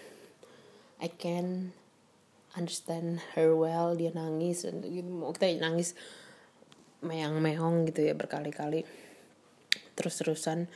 I 1.01 1.09
can 1.13 1.77
understand 2.57 3.21
her 3.37 3.53
well 3.53 3.93
dia 3.93 4.13
nangis 4.17 4.65
dan 4.65 4.81
gitu. 4.81 5.05
Mau 5.05 5.37
kita 5.37 5.53
nangis 5.61 5.93
meong-meong 7.05 7.89
gitu 7.93 8.09
ya 8.09 8.17
berkali-kali. 8.17 8.89
Terus-terusan 9.97 10.69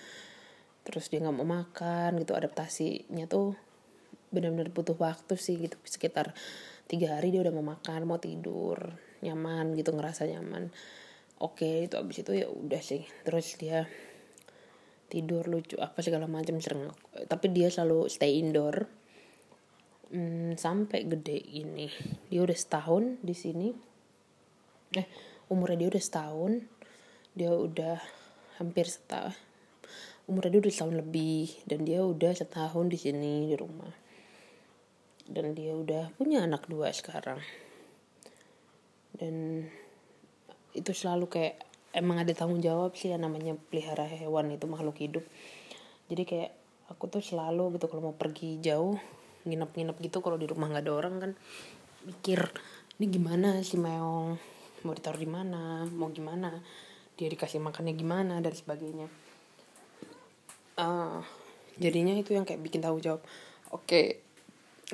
terus 0.85 1.09
dia 1.09 1.25
nggak 1.25 1.37
mau 1.37 1.49
makan 1.49 2.21
gitu 2.21 2.37
adaptasinya 2.37 3.25
tuh 3.25 3.57
benar-benar 4.29 4.69
butuh 4.69 4.95
waktu 5.01 5.35
sih 5.41 5.57
gitu 5.57 5.81
sekitar 5.87 6.37
tiga 6.85 7.17
hari 7.17 7.33
dia 7.33 7.41
udah 7.41 7.55
mau 7.57 7.65
makan 7.65 8.05
mau 8.05 8.21
tidur 8.21 8.77
nyaman 9.25 9.73
gitu 9.73 9.97
ngerasa 9.97 10.29
nyaman. 10.29 10.69
Oke 11.41 11.89
itu 11.89 11.97
abis 11.97 12.23
itu 12.23 12.33
ya 12.37 12.47
udah 12.53 12.83
sih 12.85 13.09
terus 13.25 13.57
dia 13.57 13.89
tidur 15.09 15.47
lucu 15.49 15.81
apa 15.81 16.03
segala 16.05 16.29
macam 16.29 16.61
sering 16.61 16.91
tapi 17.31 17.49
dia 17.49 17.73
selalu 17.73 18.13
stay 18.13 18.37
indoor. 18.37 18.85
Hmm, 20.15 20.55
sampai 20.55 21.09
gede 21.09 21.35
ini 21.35 21.89
dia 22.29 22.45
udah 22.45 22.55
setahun 22.55 23.25
di 23.25 23.35
sini. 23.35 23.69
Eh 24.95 25.09
umurnya 25.49 25.87
dia 25.87 25.89
udah 25.97 26.03
setahun 26.05 26.53
dia 27.35 27.51
udah 27.51 27.99
hampir 28.61 28.87
setahun 28.87 29.35
umurnya 30.25 30.57
dia 30.57 30.61
udah 30.65 30.73
setahun 30.73 30.97
lebih 30.97 31.47
dan 31.69 31.79
dia 31.85 32.01
udah 32.01 32.33
setahun 32.33 32.87
di 32.89 32.97
sini 32.97 33.53
di 33.53 33.57
rumah. 33.57 33.93
Dan 35.25 35.57
dia 35.57 35.73
udah 35.73 36.13
punya 36.17 36.45
anak 36.45 36.69
dua 36.69 36.93
sekarang. 36.93 37.41
Dan 39.17 39.65
itu 40.73 40.91
selalu 40.91 41.29
kayak 41.29 41.57
emang 41.97 42.25
ada 42.25 42.33
tanggung 42.33 42.61
jawab 42.61 42.97
sih 42.97 43.13
yang 43.13 43.25
namanya 43.25 43.57
pelihara 43.57 44.05
hewan 44.09 44.53
itu 44.53 44.65
makhluk 44.65 44.97
hidup. 45.01 45.25
Jadi 46.09 46.23
kayak 46.25 46.53
aku 46.93 47.09
tuh 47.09 47.23
selalu 47.25 47.77
gitu 47.77 47.89
kalau 47.89 48.13
mau 48.13 48.17
pergi 48.17 48.61
jauh 48.61 48.97
nginep-nginep 49.45 49.97
gitu 50.01 50.25
kalau 50.25 50.41
di 50.41 50.49
rumah 50.49 50.73
nggak 50.73 50.85
ada 50.89 50.93
orang 50.93 51.15
kan 51.21 51.31
mikir 52.09 52.41
ini 52.97 53.07
gimana 53.13 53.61
sih 53.61 53.77
meong? 53.81 54.37
Mau 54.85 54.93
ditaruh 54.93 55.21
di 55.21 55.29
mana? 55.29 55.89
Mau 55.89 56.13
gimana? 56.13 56.61
Dia 57.17 57.29
dikasih 57.29 57.61
makannya 57.61 57.97
gimana? 57.97 58.41
dan 58.45 58.53
sebagainya 58.53 59.24
uh, 60.79 61.21
jadinya 61.79 62.15
itu 62.15 62.35
yang 62.35 62.47
kayak 62.47 62.63
bikin 62.63 62.83
tahu 62.83 62.99
jawab. 63.03 63.23
Oke 63.75 63.85
okay, 63.87 64.07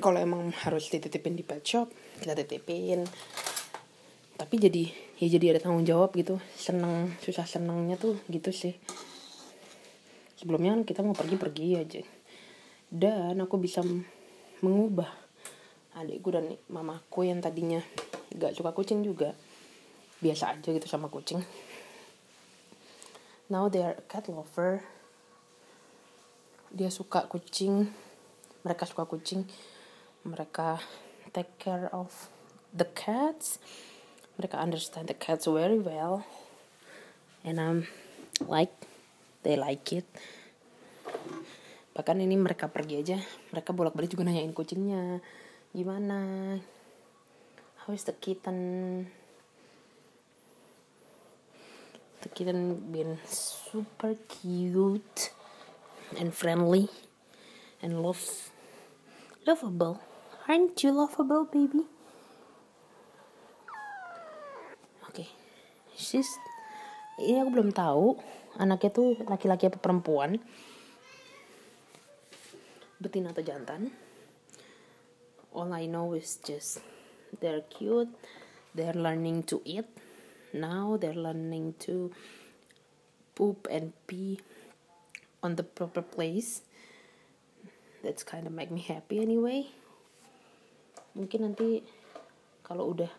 kalau 0.01 0.17
emang 0.17 0.49
harus 0.65 0.89
dititipin 0.89 1.37
di 1.37 1.43
pet 1.45 1.61
shop 1.61 1.91
kita 2.21 2.37
titipin. 2.37 3.05
Tapi 4.37 4.55
jadi 4.57 4.89
ya 5.21 5.27
jadi 5.37 5.57
ada 5.57 5.59
tanggung 5.61 5.85
jawab 5.85 6.13
gitu. 6.17 6.41
Seneng 6.57 7.13
susah 7.21 7.45
senengnya 7.45 7.97
tuh 7.97 8.17
gitu 8.29 8.49
sih. 8.49 8.77
Sebelumnya 10.37 10.73
kan 10.73 10.81
kita 10.85 11.05
mau 11.05 11.13
pergi-pergi 11.13 11.67
aja. 11.77 12.01
Dan 12.89 13.37
aku 13.37 13.61
bisa 13.61 13.85
mengubah 14.65 15.09
adikku 15.93 16.33
dan 16.33 16.57
mamaku 16.73 17.29
yang 17.29 17.37
tadinya 17.43 17.81
gak 18.33 18.57
suka 18.57 18.73
kucing 18.73 19.05
juga. 19.05 19.37
Biasa 20.17 20.57
aja 20.57 20.69
gitu 20.73 20.89
sama 20.89 21.13
kucing. 21.13 21.45
Now 23.53 23.69
they 23.69 23.85
are 23.85 24.01
cat 24.09 24.25
lover 24.25 24.81
dia 26.71 26.87
suka 26.87 27.27
kucing 27.27 27.91
mereka 28.63 28.87
suka 28.87 29.03
kucing 29.03 29.43
mereka 30.23 30.79
take 31.35 31.51
care 31.59 31.91
of 31.91 32.31
the 32.71 32.87
cats 32.95 33.59
mereka 34.39 34.57
understand 34.57 35.11
the 35.11 35.17
cats 35.17 35.47
very 35.47 35.77
well 35.77 36.23
and 37.43 37.59
I'm 37.59 37.89
like 38.47 38.73
they 39.43 39.57
like 39.57 39.89
it. 39.93 40.05
Bahkan 41.91 42.23
ini 42.23 42.39
mereka 42.39 42.71
pergi 42.71 43.03
aja 43.03 43.17
mereka 43.51 43.75
bolak 43.75 43.97
balik 43.97 44.13
juga 44.13 44.29
nanyain 44.29 44.55
kucingnya 44.55 45.19
gimana? 45.75 46.57
How 47.83 47.91
is 47.91 48.05
the 48.05 48.15
kitten? 48.15 49.09
The 52.21 52.29
kitten 52.29 52.93
been 52.93 53.17
super 53.25 54.13
cute 54.29 55.33
and 56.17 56.33
friendly 56.33 56.89
and 57.81 58.01
love 58.01 58.51
lovable. 59.45 60.01
Aren't 60.47 60.83
you 60.83 60.91
lovable 60.91 61.45
baby? 61.45 61.87
She's 66.01 66.41
ini 67.21 67.37
aku 67.45 67.53
belum 67.53 67.69
tahu 67.77 68.17
anaknya 68.57 68.89
tuh 68.89 69.21
laki-laki 69.29 69.69
apa 69.69 69.77
perempuan. 69.77 70.41
Betina 72.97 73.29
atau 73.29 73.45
jantan. 73.45 73.93
All 75.53 75.69
I 75.69 75.85
know 75.85 76.17
is 76.17 76.41
just 76.41 76.81
they're 77.37 77.61
cute 77.69 78.09
they're 78.73 78.97
learning 78.97 79.45
to 79.53 79.61
eat. 79.61 79.85
Now 80.57 80.97
they're 80.97 81.15
learning 81.15 81.77
to 81.85 82.09
poop 83.37 83.69
and 83.69 83.93
pee 84.09 84.41
on 85.41 85.57
the 85.57 85.65
proper 85.65 86.05
place. 86.05 86.61
That's 88.01 88.25
kind 88.25 88.49
of 88.49 88.53
make 88.53 88.73
me 88.73 88.81
happy 88.81 89.21
anyway. 89.21 89.69
Mungkin 91.13 91.45
nanti 91.45 91.85
kalau 92.65 92.93
udah 92.93 93.11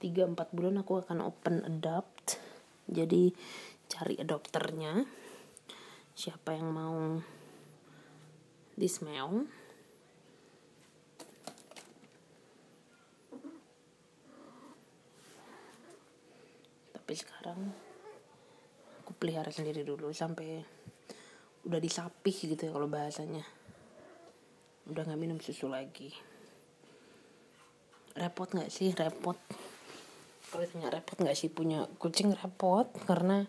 3-4 0.00 0.54
bulan 0.54 0.80
aku 0.80 1.00
akan 1.04 1.24
open 1.24 1.64
adopt. 1.64 2.40
Jadi 2.88 3.32
cari 3.88 4.16
dokternya. 4.20 5.04
Siapa 6.14 6.54
yang 6.54 6.70
mau 6.70 7.18
dismeong 8.74 9.64
tapi 17.04 17.20
sekarang 17.20 17.70
aku 19.04 19.12
pelihara 19.14 19.52
sendiri 19.52 19.84
dulu 19.86 20.10
sampai 20.10 20.64
udah 21.64 21.80
disapih 21.80 22.36
gitu 22.54 22.68
ya 22.68 22.72
kalau 22.72 22.88
bahasanya. 22.88 23.44
Udah 24.84 25.02
nggak 25.08 25.20
minum 25.20 25.40
susu 25.40 25.68
lagi. 25.68 26.12
Repot 28.14 28.48
nggak 28.52 28.68
sih? 28.68 28.92
Repot. 28.92 29.36
Kalau 30.52 30.62
ditanya 30.62 30.92
repot 30.92 31.16
nggak 31.18 31.36
sih 31.36 31.48
punya 31.48 31.88
kucing 31.96 32.36
repot. 32.36 32.86
Karena 33.08 33.42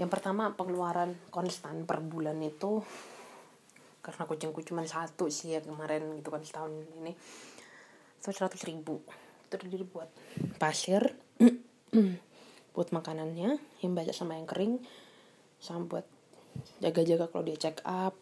yang 0.00 0.08
pertama 0.08 0.56
pengeluaran 0.56 1.12
konstan 1.28 1.84
per 1.84 2.00
bulan 2.00 2.40
itu 2.40 2.80
karena 4.00 4.24
kucingku 4.24 4.64
cuma 4.64 4.80
satu 4.88 5.28
sih 5.28 5.52
ya 5.52 5.60
kemarin 5.60 6.16
gitu 6.16 6.32
kan 6.32 6.40
setahun 6.40 6.72
ini 7.04 7.12
itu 8.16 8.28
seratus 8.32 8.64
ribu. 8.64 9.04
Terdiri 9.52 9.84
buat 9.84 10.08
pasir 10.56 11.04
buat 12.74 12.88
makanannya 12.96 13.60
yang 13.84 13.92
banyak 13.92 14.16
sama 14.16 14.40
yang 14.40 14.48
kering 14.48 14.80
sama 15.60 15.84
buat 15.84 16.06
jaga-jaga 16.80 17.28
kalau 17.30 17.44
dia 17.46 17.56
check 17.56 17.80
up 17.86 18.16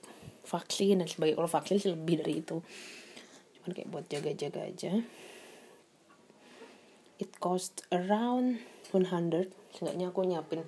vaksin 0.48 1.00
dan 1.00 1.08
sebagainya 1.08 1.36
kalau 1.36 1.50
vaksin 1.50 1.76
sih 1.76 1.92
lebih 1.92 2.24
dari 2.24 2.40
itu. 2.40 2.64
Cuman 3.58 3.70
kayak 3.76 3.88
buat 3.92 4.04
jaga-jaga 4.08 4.64
aja. 4.64 4.92
It 7.18 7.34
cost 7.42 7.84
around 7.92 8.62
100 8.94 9.52
seenggaknya 9.74 10.08
aku 10.08 10.24
nyiapin 10.24 10.64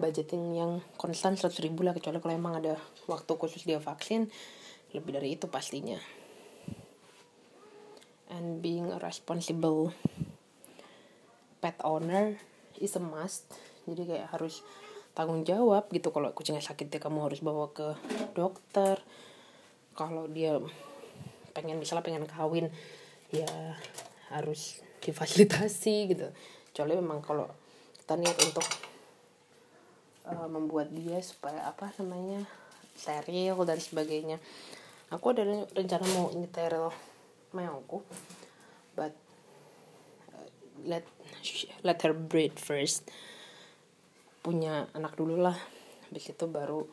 budgeting 0.00 0.56
yang 0.56 0.80
konstan 0.96 1.36
100 1.36 1.54
ribu 1.60 1.84
lah 1.84 1.92
kecuali 1.92 2.18
kalau 2.18 2.34
emang 2.34 2.58
ada 2.58 2.80
waktu 3.06 3.32
khusus 3.36 3.68
dia 3.68 3.78
vaksin. 3.78 4.30
Lebih 4.94 5.12
dari 5.20 5.34
itu 5.34 5.50
pastinya. 5.50 5.98
And 8.30 8.62
being 8.64 8.90
a 8.90 8.98
responsible 8.98 9.92
pet 11.60 11.76
owner 11.84 12.38
is 12.80 12.96
a 12.96 13.02
must. 13.02 13.52
Jadi 13.84 14.02
kayak 14.08 14.32
harus 14.32 14.64
tanggung 15.14 15.46
jawab 15.46 15.88
gitu. 15.94 16.10
Kalau 16.10 16.34
kucingnya 16.34 16.60
sakit 16.60 16.90
ya 16.90 17.00
kamu 17.00 17.30
harus 17.30 17.40
bawa 17.40 17.70
ke 17.70 17.94
dokter. 18.34 18.98
Kalau 19.94 20.26
dia 20.26 20.58
pengen 21.54 21.78
misalnya 21.78 22.02
pengen 22.02 22.26
kawin 22.26 22.68
ya 23.30 23.78
harus 24.34 24.82
difasilitasi 25.00 26.10
gitu. 26.10 26.28
Kecuali 26.70 26.98
memang 26.98 27.22
kalau 27.22 27.46
kita 28.02 28.18
niat 28.18 28.36
untuk 28.42 28.66
uh, 30.26 30.50
membuat 30.50 30.90
dia 30.90 31.22
supaya 31.22 31.62
apa 31.70 31.94
namanya 32.02 32.42
steril 32.98 33.62
dan 33.62 33.78
sebagainya. 33.78 34.42
Aku 35.14 35.30
ada 35.30 35.46
rencana 35.46 36.04
mau 36.18 36.34
nyeteril 36.34 36.90
meongku 37.54 38.02
but 38.98 39.14
uh, 40.34 40.48
let 40.82 41.06
let 41.86 42.02
her 42.02 42.10
breed 42.10 42.58
first 42.58 43.06
punya 44.44 44.92
anak 44.92 45.16
dulu 45.16 45.40
lah. 45.40 45.56
Habis 46.12 46.36
itu 46.36 46.44
baru 46.44 46.84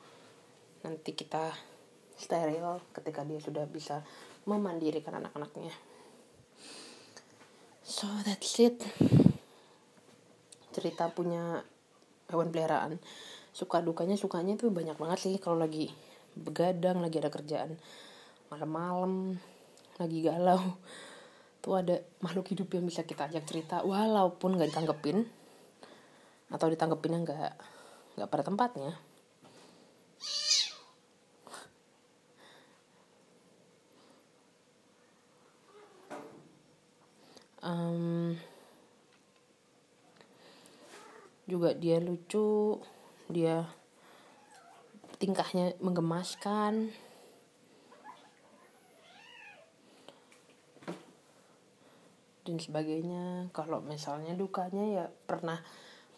nanti 0.88 1.12
kita 1.12 1.52
steril 2.16 2.80
ketika 2.96 3.28
dia 3.28 3.44
sudah 3.44 3.68
bisa 3.68 4.00
memandirikan 4.48 5.20
anak-anaknya. 5.20 5.76
So 7.84 8.08
that's 8.24 8.56
it. 8.64 8.80
Cerita 10.72 11.12
punya 11.12 11.60
hewan 12.32 12.56
peliharaan. 12.56 13.04
Suka 13.52 13.84
dukanya 13.84 14.16
sukanya 14.16 14.56
tuh 14.56 14.72
banyak 14.72 14.96
banget 14.96 15.20
sih. 15.28 15.36
Kalau 15.44 15.60
lagi 15.60 15.92
begadang 16.32 17.04
lagi 17.04 17.20
ada 17.20 17.28
kerjaan 17.28 17.76
malam-malam 18.52 19.36
lagi 20.00 20.20
galau 20.24 20.80
tuh 21.60 21.78
ada 21.78 22.00
makhluk 22.24 22.52
hidup 22.52 22.72
yang 22.74 22.88
bisa 22.88 23.04
kita 23.04 23.28
ajak 23.28 23.44
cerita 23.48 23.84
walaupun 23.84 24.56
nggak 24.56 24.72
ditanggepin 24.72 25.28
atau 26.52 26.68
ditanggepinnya 26.68 27.20
nggak 27.24 27.54
nggak 28.20 28.30
pada 28.30 28.44
tempatnya. 28.44 28.92
Um, 37.62 38.36
juga 41.46 41.78
dia 41.78 42.02
lucu 42.02 42.82
dia 43.30 43.70
tingkahnya 45.22 45.78
menggemaskan. 45.78 46.90
Dan 52.42 52.58
sebagainya. 52.58 53.54
Kalau 53.54 53.86
misalnya 53.86 54.34
dukanya 54.34 54.86
ya 54.90 55.06
pernah 55.30 55.62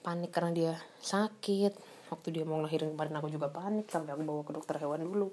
panik 0.03 0.35
karena 0.35 0.51
dia 0.51 0.73
sakit. 0.99 1.73
Waktu 2.11 2.27
dia 2.29 2.45
mau 2.45 2.59
lahirin 2.59 2.93
kemarin 2.93 3.17
aku 3.17 3.31
juga 3.31 3.49
panik 3.49 3.89
sampai 3.89 4.13
aku 4.13 4.21
bawa 4.21 4.43
ke 4.43 4.51
dokter 4.53 4.75
hewan 4.77 5.07
dulu. 5.07 5.31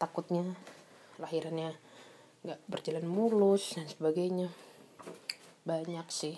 Takutnya 0.00 0.42
lahirannya 1.20 1.76
nggak 2.42 2.60
berjalan 2.66 3.06
mulus 3.06 3.76
dan 3.76 3.86
sebagainya. 3.86 4.48
Banyak 5.68 6.08
sih. 6.08 6.34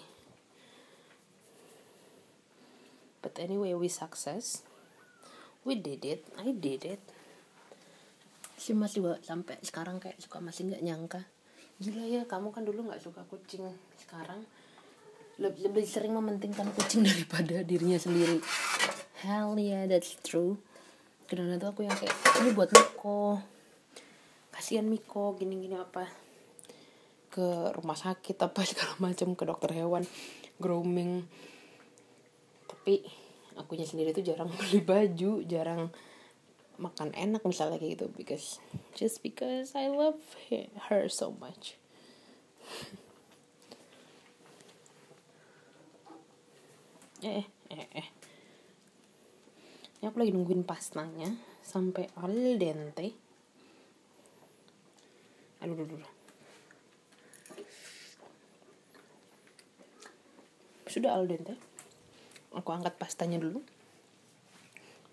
But 3.22 3.38
anyway 3.40 3.72
we 3.72 3.88
success. 3.88 4.66
We 5.66 5.78
did 5.78 6.06
it. 6.06 6.22
I 6.38 6.54
did 6.54 6.87
it. 6.87 7.02
Si 8.54 8.70
mas 8.74 8.94
juga 8.94 9.18
sampai 9.22 9.59
sekarang 9.62 9.98
kayak 9.98 10.18
suka 10.22 10.38
masih 10.38 10.70
nggak 10.70 10.82
nyangka. 10.85 11.20
Gila 11.82 12.06
ya 12.06 12.22
kamu 12.22 12.54
kan 12.54 12.62
dulu 12.62 12.87
nggak 12.87 13.02
suka 13.02 13.26
kucing. 13.26 13.66
Sekarang 13.98 14.46
lebih, 15.37 15.85
sering 15.85 16.16
mementingkan 16.16 16.72
kucing 16.72 17.05
daripada 17.11 17.61
dirinya 17.61 18.01
sendiri. 18.01 18.40
Hell 19.20 19.57
yeah 19.61 19.85
that's 19.88 20.16
true. 20.25 20.61
Kadang 21.27 21.59
tuh 21.59 21.72
aku 21.75 21.83
yang 21.85 21.96
kayak 21.96 22.14
ini 22.40 22.55
buat 22.55 22.70
Miko. 22.70 23.42
Kasihan 24.55 24.87
Miko 24.87 25.35
gini-gini 25.37 25.77
apa. 25.77 26.09
Ke 27.29 27.75
rumah 27.77 27.99
sakit 27.99 28.37
apa 28.40 28.61
segala 28.68 28.94
macam 29.03 29.35
ke 29.37 29.44
dokter 29.44 29.70
hewan 29.77 30.07
grooming. 30.57 31.27
Tapi 32.70 33.05
akunya 33.57 33.88
sendiri 33.88 34.12
tuh 34.12 34.25
jarang 34.25 34.53
beli 34.61 34.81
baju 34.85 35.42
jarang 35.44 35.90
makan 36.77 37.09
enak 37.16 37.40
misalnya 37.40 37.81
kayak 37.81 37.96
gitu 37.96 38.07
because 38.12 38.61
just 38.92 39.25
because 39.25 39.72
I 39.72 39.88
love 39.88 40.20
her 40.92 41.09
so 41.09 41.33
much 41.33 41.81
eh 47.24 47.44
eh 47.72 47.88
eh. 47.96 48.09
Ini 49.96 50.12
aku 50.12 50.20
lagi 50.20 50.33
nungguin 50.37 50.68
pastanya 50.68 51.33
sampai 51.64 52.05
al 52.20 52.61
dente. 52.61 53.07
Aduh 55.64 55.72
aduh, 55.72 55.96
aduh. 55.96 56.12
sudah 60.87 61.12
al 61.16 61.29
dente. 61.29 61.57
Aku 62.52 62.68
angkat 62.72 62.96
pastanya 63.00 63.40
dulu. 63.40 63.61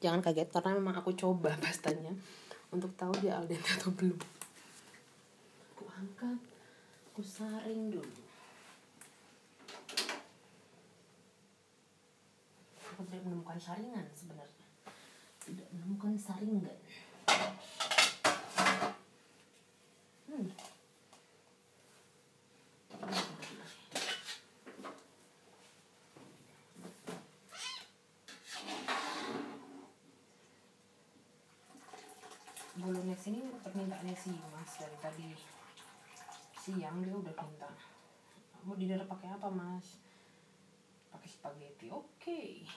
Jangan 0.03 0.19
kaget 0.19 0.51
karena 0.51 0.75
memang 0.79 0.99
aku 0.99 1.15
coba 1.15 1.55
pastanya 1.63 2.11
untuk 2.71 2.91
tahu 2.99 3.15
dia 3.23 3.39
al 3.39 3.47
dente 3.47 3.67
atau 3.79 3.91
belum. 3.95 4.19
Aku 5.75 5.83
angkat 5.87 6.39
aku 7.11 7.21
saring 7.23 7.93
dulu 7.93 8.23
aku 12.93 13.09
tidak 13.09 13.25
menemukan 13.25 13.52
saringan 13.63 14.03
sebenarnya. 14.11 14.67
Tidak 15.43 15.67
menemukan 15.71 16.19
saringan 16.19 16.75
hmm. 20.33 20.49
bolognese 32.83 33.31
ini 33.31 33.47
permintaannya 33.63 34.11
si 34.11 34.35
mas 34.51 34.75
dari 34.75 34.97
tadi. 34.99 35.29
Siang 36.59 36.99
dia 36.99 37.15
udah 37.15 37.31
minta. 37.31 37.71
Mau 38.67 38.75
didara 38.75 39.07
pakai 39.07 39.31
apa 39.31 39.47
mas? 39.47 40.03
Pakai 41.15 41.29
spaghetti 41.31 41.87
oke. 41.87 42.11
okay. 42.19 42.67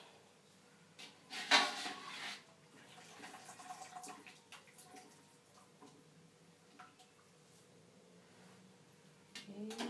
Oke, 9.57 9.89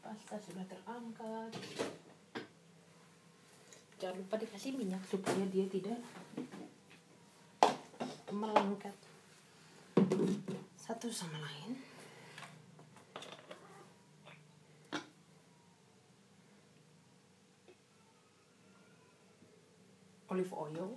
pasta 0.00 0.36
sudah 0.40 0.64
terangkat. 0.64 1.52
Jangan 4.00 4.24
minyak 4.74 5.02
supaya 5.06 5.44
dia 5.50 5.66
tidak 5.66 5.98
melengket 8.30 8.94
satu 10.78 11.10
sama 11.10 11.38
lain. 11.38 11.78
Olive 20.30 20.54
oil 20.54 20.94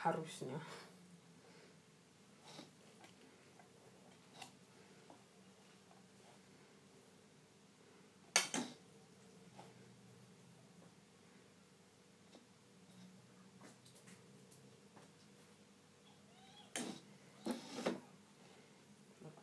harusnya. 0.00 0.56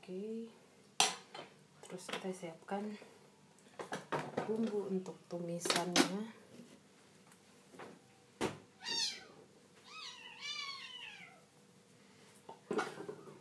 Oke. 0.09 0.49
Terus 1.99 2.15
kita 2.15 2.31
siapkan 2.31 2.95
bumbu 4.47 4.87
untuk 4.87 5.19
tumisannya. 5.27 6.31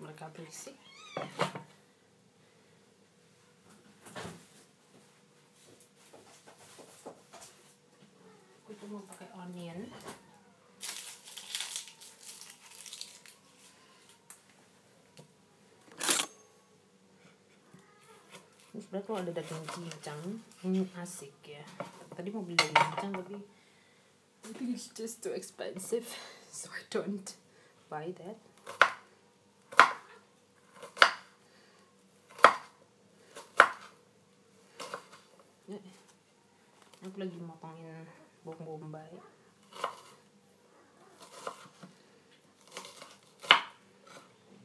Mereka 0.03 0.27
berisik. 0.35 0.75
Aku 8.67 8.75
cuma 8.83 9.07
pakai 9.07 9.31
onion. 9.39 9.87
Sebenarnya 18.79 19.07
kalau 19.07 19.19
ada 19.19 19.33
daging 19.35 19.65
cincang 19.75 20.21
ini 20.63 20.87
asik 21.03 21.35
ya. 21.43 21.63
Tadi 22.15 22.29
mau 22.31 22.47
beli 22.47 22.55
daging 22.55 22.79
cincang 22.79 23.13
tapi 23.19 23.37
I 24.49 24.73
it's 24.73 24.89
just 24.95 25.21
too 25.21 25.35
expensive 25.35 26.07
so 26.55 26.71
I 26.71 26.83
don't 26.89 27.27
buy 27.91 28.15
that. 28.17 28.39
Ya, 35.69 35.77
aku 37.05 37.17
lagi 37.21 37.37
motongin 37.43 38.09
bawang 38.41 38.63
bombay. 38.65 39.13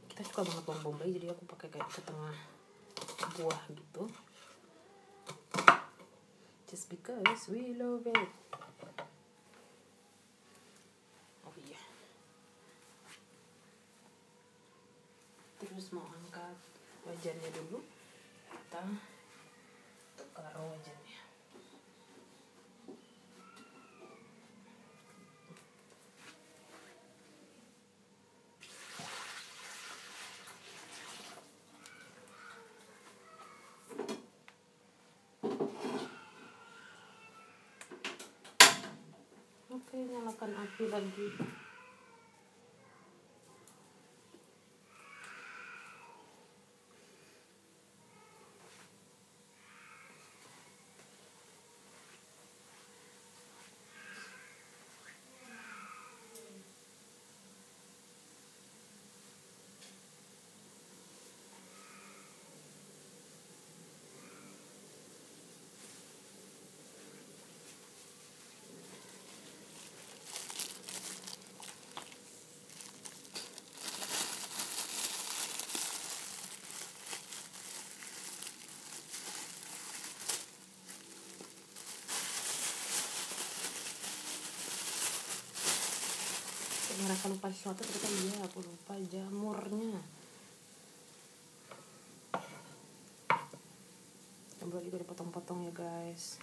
Kita 0.07 0.21
suka 0.23 0.41
banget 0.47 0.63
bawang 0.63 0.81
bombay 0.85 1.11
jadi 1.11 1.33
aku 1.35 1.43
pakai 1.49 1.67
kayak 1.67 1.91
setengah 1.91 2.62
buah 3.33 3.61
gitu. 3.73 4.03
Just 6.69 6.89
because 6.89 7.49
we 7.49 7.73
love 7.77 8.05
it. 8.05 8.31
Oh 11.45 11.55
iya. 11.57 11.81
Terus 15.61 15.85
mau 15.93 16.05
angkat 16.05 16.57
wajannya 17.05 17.49
dulu. 17.53 17.81
Kita 18.49 18.81
taruh 20.33 20.65
wajannya 20.73 21.02
Oke, 39.93 40.09
nyalakan 40.09 40.57
api 40.57 40.89
lagi. 40.89 41.27
Mereka 87.23 87.39
lupa 87.39 87.55
sesuatu 87.55 87.87
ternyata 87.87 88.09
iya 88.19 88.35
aku 88.43 88.59
lupa 88.59 88.99
jamurnya. 89.07 89.95
Jamur 94.59 94.83
juga 94.83 94.99
dipotong-potong 94.99 95.63
ya 95.63 95.71
guys. 95.71 96.35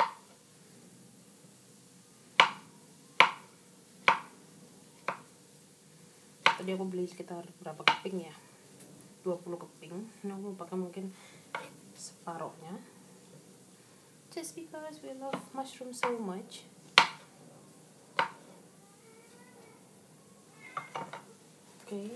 Tadi 6.48 6.70
aku 6.72 6.84
beli 6.88 7.04
sekitar 7.04 7.44
berapa 7.60 7.84
keping 7.84 8.24
ya? 8.24 8.34
20 9.28 9.36
keping. 9.36 10.00
Ini 10.24 10.32
aku 10.32 10.56
pakai 10.56 10.80
mungkin 10.80 11.12
separohnya. 11.92 12.80
Just 14.32 14.56
because 14.56 15.04
we 15.04 15.12
love 15.12 15.44
mushroom 15.52 15.92
so 15.92 16.16
much 16.16 16.64
okay. 21.86 22.10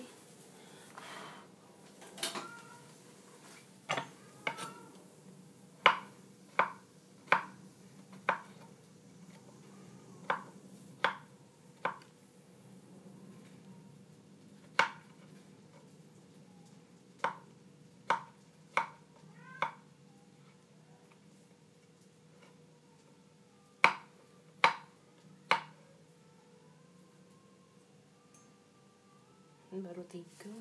Baru 29.82 30.04
tiga. 30.06 30.54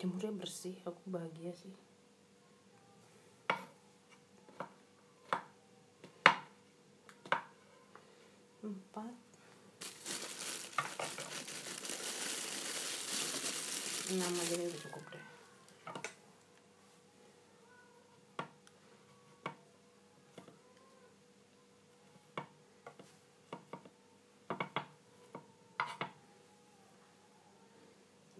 Jemurnya 0.00 0.32
bersih 0.32 0.80
aku 0.88 1.12
bahagia 1.12 1.52
sih. 1.52 1.76
Empat 8.64 9.29
enam 14.10 14.32
aja 14.42 14.54
deh 14.58 14.66
udah 14.66 14.82
cukup 14.90 15.04
deh 15.14 15.24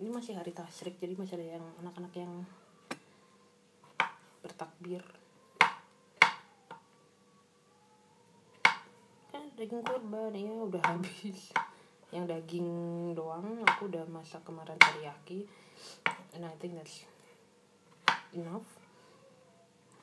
ini 0.00 0.08
masih 0.08 0.32
hari 0.32 0.50
tasrik 0.56 0.96
jadi 0.96 1.12
masih 1.12 1.36
ada 1.36 1.60
yang 1.60 1.66
anak-anak 1.84 2.12
yang 2.16 2.32
bertakbir. 4.40 5.04
Kan 9.28 9.44
daging 9.60 9.84
kurban 9.84 10.32
ya 10.32 10.56
udah 10.64 10.82
habis 10.88 11.52
yang 12.10 12.26
daging 12.26 12.66
doang 13.14 13.62
aku 13.62 13.86
udah 13.86 14.02
masak 14.10 14.42
kemarin 14.42 14.74
teriyaki. 14.78 15.46
And 16.34 16.42
I 16.42 16.54
think 16.58 16.74
that's 16.74 17.06
enough. 18.34 18.66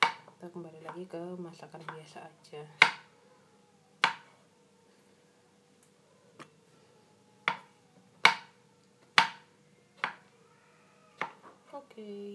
Kita 0.00 0.48
kembali 0.48 0.80
lagi 0.84 1.04
ke 1.04 1.20
masakan 1.36 1.84
biasa 1.84 2.24
aja. 2.24 2.64
Oke. 11.68 11.92
Okay. 11.92 12.32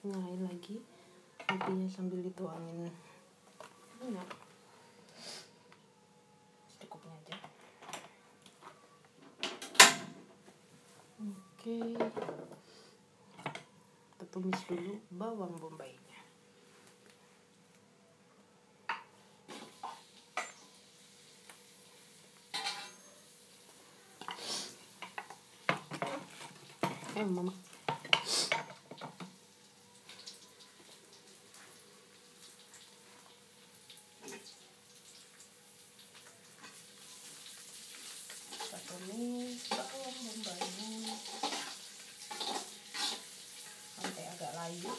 nyalain 0.00 0.40
lagi 0.48 0.80
apinya 1.44 1.84
sambil 1.84 2.24
dituangin. 2.24 2.88
Minyak 4.00 4.24
secukupnya 6.72 7.12
aja 7.20 7.36
oke 11.70 11.94
kita 14.10 14.24
tumis 14.34 14.60
dulu 14.66 14.98
bawang 15.14 15.54
bombaynya. 15.62 16.18
Eh 27.14 27.26
mama 27.26 27.54
kita 38.58 38.78
tumis 38.90 39.62
bawang 39.70 40.18
bombaynya 40.18 41.14
sampai 44.00 44.24
agak 44.32 44.52
layu 44.56 44.92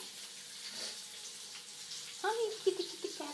hai 2.22 2.44
kitty 2.62 2.84
kitty 2.86 3.10
cat 3.18 3.34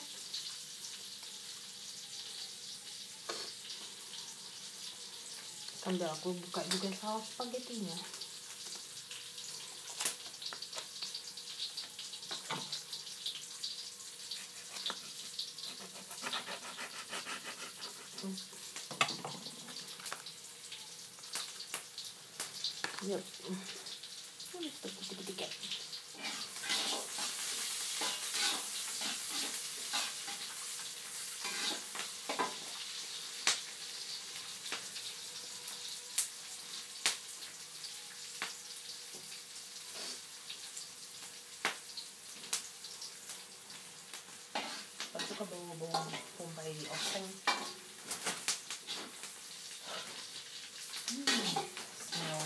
sambil 5.87 6.11
aku 6.11 6.35
buka 6.35 6.59
juga 6.67 6.91
saus 6.99 7.23
spagettinya 7.31 7.95
Yep. 23.07 23.23
Where's 24.51 24.75
the 24.83 24.89
kitty 24.91 25.15
kitty 25.15 25.33
cat? 25.39 25.53
Suka 45.37 45.53
bau-bau 45.53 46.01
bombay 46.33 46.73
oseng. 46.89 47.29
Hmm, 51.13 51.61
smell. 51.93 52.41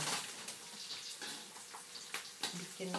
Bikin 2.52 2.92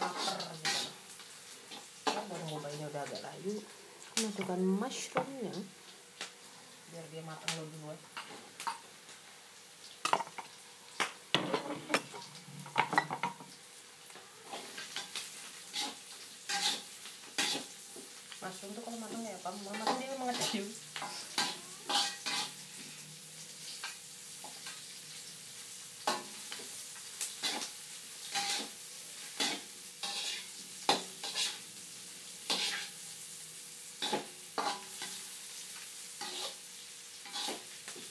apa 0.00 0.08
lapar 0.16 0.48
gitu. 0.64 0.88
Bawang 2.08 2.48
bombaynya 2.48 2.88
udah 2.88 3.04
agak 3.04 3.20
layu. 3.20 3.60
Masukkan 4.16 4.60
mushroomnya. 4.64 5.52
Biar 6.96 7.04
dia 7.12 7.20
matang 7.20 7.52
lebih 7.60 7.84
duluan 7.84 8.00
mushroom 18.50 18.72
tuh 18.74 18.82
kalau 18.82 18.98
matang 18.98 19.22
ya 19.22 19.36
apa 19.38 19.52
matang 19.62 19.94
dia 20.00 20.16
mengecil 20.18 20.66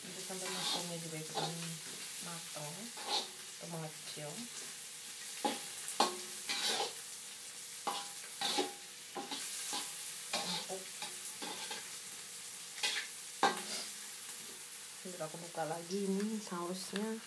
Itu 0.07 0.21
sampai 0.23 0.47
mushroomnya 0.47 0.97
juga 1.03 1.17
ikutan 1.19 1.51
matang 2.23 2.73
atau 3.59 3.67
mengecil 3.75 4.31
empuk 10.69 10.81
Nanti 14.99 15.17
aku 15.29 15.45
buka 15.45 15.61
lagi 15.69 16.09
ini 16.09 16.41
sausnya 16.41 17.21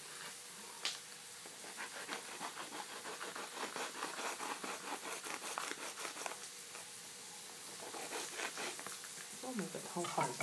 Oh 9.46 9.54
my 9.54 9.62
god, 9.70 9.86
how 9.94 10.02
hard. 10.02 10.34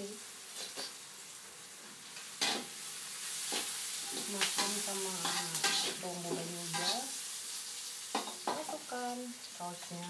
oke 0.00 0.06
makan 4.30 4.70
sama 4.86 5.14
bawang 6.00 6.18
bombay 6.24 6.48
udah 6.48 6.98
masukkan 8.48 9.18
sausnya 9.58 10.08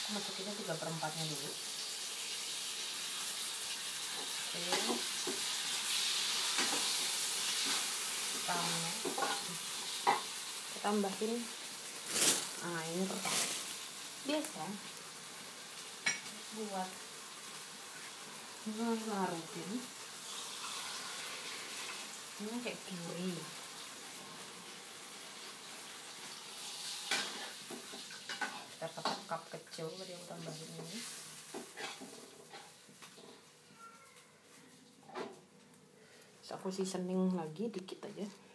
Aku 0.00 0.08
masukinnya 0.16 0.52
tiga 0.56 0.74
perempatnya 0.80 1.24
dulu 1.28 1.52
oke 4.40 4.62
tambah 8.48 8.90
tambahin 10.90 11.38
air 12.66 13.10
biasa. 14.26 14.64
Buat 16.50 16.90
ngaruhin 18.74 19.70
ini 22.42 22.58
kayak 22.66 22.80
puri 22.90 23.38
kita 28.74 28.86
pakai 28.90 29.18
cup 29.30 29.42
kecil 29.46 29.86
tadi 29.94 30.10
aku 30.10 30.26
tambahin 30.26 30.70
ini. 30.74 30.98
Terus 36.42 36.50
aku 36.50 36.74
seasoning 36.74 37.38
lagi 37.38 37.70
dikit 37.70 38.10
aja 38.10 38.49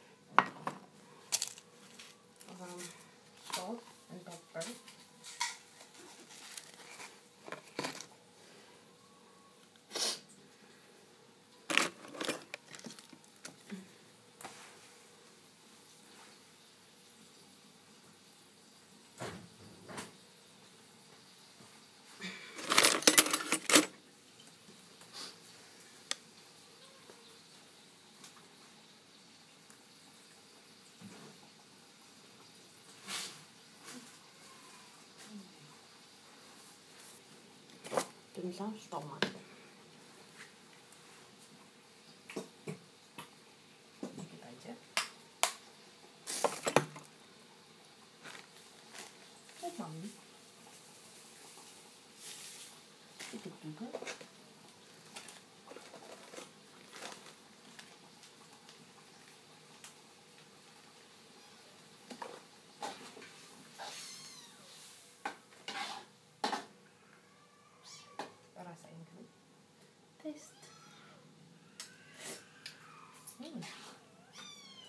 юм 38.46 38.54
лам 38.60 38.74
штома 38.84 39.18
taste. 70.26 70.58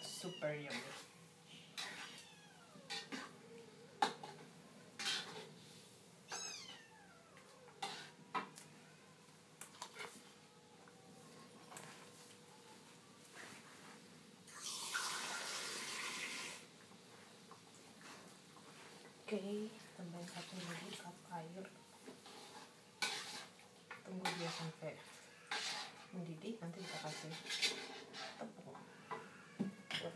Super 0.01 0.57
yummy. 0.57 0.81
Oke, 19.27 19.69
tambahin 20.01 20.29
satu 20.33 20.55
lagi 20.65 20.97
cup 20.97 21.13
air. 21.37 21.67
Tunggu 24.01 24.25
dia 24.41 24.49
sampai 24.49 24.97
mendidih 26.15 26.55
nanti 26.63 26.79
kita 26.85 26.99
kasih 27.03 27.33
tepung 28.39 28.79
buat 29.97 30.13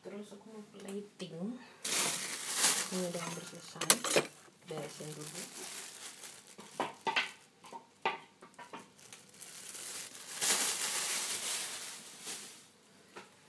oke 0.00 0.19
aku 0.30 0.46
mau 0.54 0.62
plating. 0.78 1.58
Ini 2.90 3.06
udah 3.10 3.22
hampir 3.22 3.44
selesai 3.50 3.86
beresin 4.70 5.10
dulu. 5.10 5.40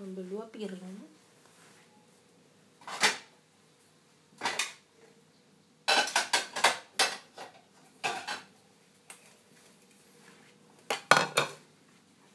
Ambil 0.02 0.26
dua 0.26 0.46
piring. 0.50 0.98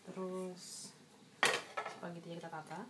Terus 0.07 0.95
spaghetti 1.99 2.39
kita 2.39 2.47
tata 2.47 2.87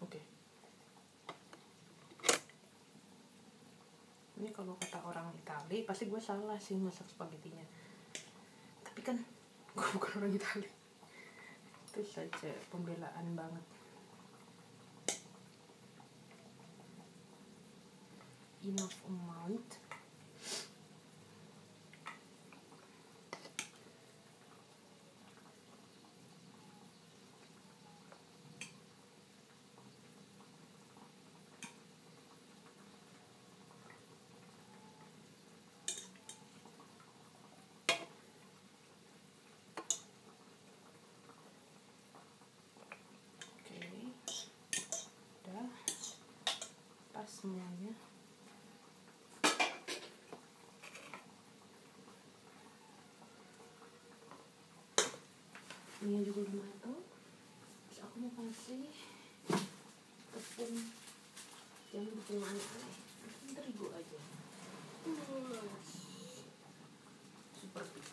Oke. 0.00 0.20
Ini 4.40 4.48
kalau 4.72 4.88
kata 4.88 5.04
orang 5.04 5.28
Itali, 5.36 5.84
pasti 5.84 6.08
gue 6.08 6.16
salah 6.16 6.56
sih 6.56 6.80
masak 6.80 7.04
spagettinya. 7.04 7.60
Tapi 8.80 9.00
kan 9.04 9.20
gue 9.76 9.88
bukan 9.92 10.24
orang 10.24 10.32
Itali. 10.32 10.64
Itu 11.92 12.00
saja 12.08 12.48
pembelaan 12.72 13.36
banget. 13.36 13.64
Enough 18.64 18.96
amount. 19.04 19.82
Oke. 43.62 43.78
Udah. 45.46 45.68
Pas 47.14 47.31
semuanya. 47.42 47.90
Ini 56.06 56.22
juga 56.22 56.46
udah 56.46 56.54
matang. 56.62 57.02
Terus 57.90 57.98
aku 58.06 58.14
mau 58.22 58.30
kasih 58.38 58.94
tepung 60.30 60.74
yang 61.90 62.06
bikin 62.14 62.38
aneh-aneh. 62.46 62.94
Terigu 63.58 63.86
aja. 63.90 64.18
Hmm. 65.02 65.66
super 67.58 67.82
big 67.90 68.06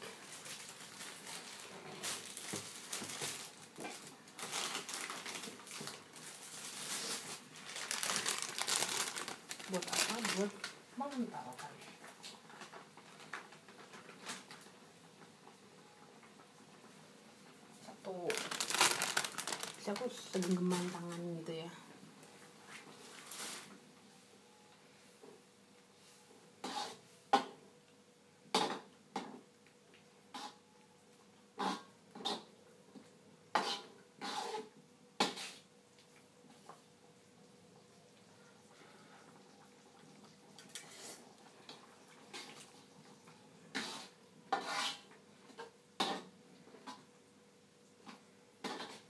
buat 9.69 9.86
apa 9.86 10.49
buat 11.00 11.16
mengentalkan 11.16 11.72
satu. 17.88 18.28
Bisa 19.80 19.95
aku 19.95 20.12
segenggaman 20.12 20.84
tangan 20.91 21.22
gitu 21.39 21.64
ya 21.64 21.72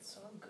so 0.10 0.22
good 0.42 0.50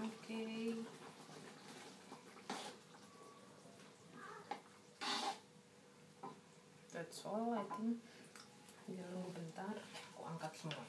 Okay. 0.00 0.74
That's 7.10 7.26
all 7.26 7.58
I 7.58 7.66
think. 7.74 7.98
Biar 8.86 9.02
nunggu 9.10 9.34
bentar, 9.34 9.74
aku 10.14 10.22
angkat 10.30 10.54
semua. 10.54 10.86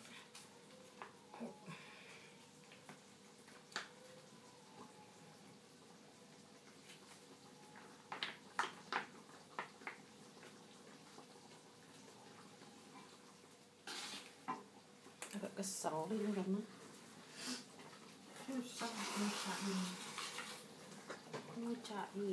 Agak 15.33 15.57
kesel 15.57 16.05
ini 16.13 16.29
karena 16.37 16.61
susah 18.45 18.93
ngucai 18.93 19.73
ngucai 21.57 22.29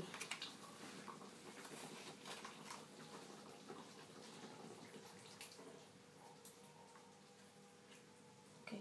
oke 8.68 8.78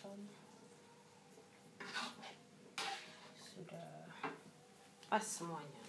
soalnya 0.00 0.36
sudah 3.52 3.90
pas 5.10 5.24
semuanya 5.24 5.82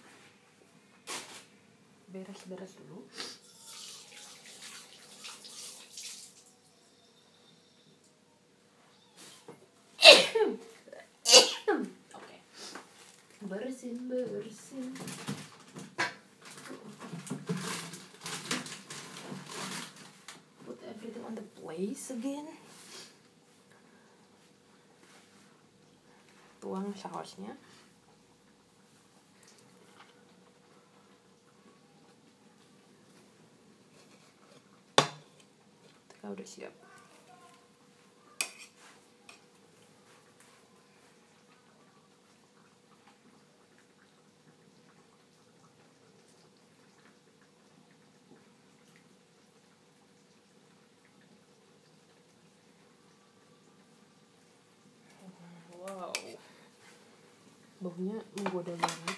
beres-beres 2.12 2.76
dulu 2.78 3.02
Oke. 12.14 12.36
Bersin, 13.48 13.96
bersin. 14.08 14.94
Put 20.64 20.78
everything 20.84 21.24
on 21.24 21.34
the 21.34 21.46
place 21.58 22.10
again. 22.10 22.63
Sausnya. 26.94 27.52
Kita 36.08 36.26
udah 36.30 36.46
siap. 36.46 36.93
Baunya 57.94 58.18
menggoda 58.34 58.74
banget. 58.74 59.13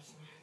awesome. 0.00 0.39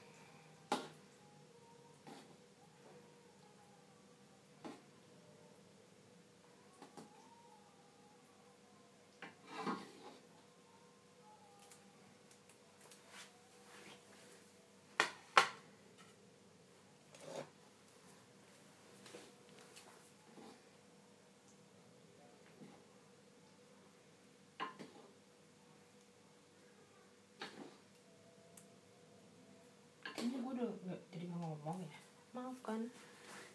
Kayaknya 30.18 30.42
gue 30.42 30.52
udah 30.58 30.70
gak 30.90 31.02
jadi 31.14 31.24
nggak 31.30 31.42
ngomong 31.46 31.78
ya. 31.86 31.98
Maafkan. 32.34 32.90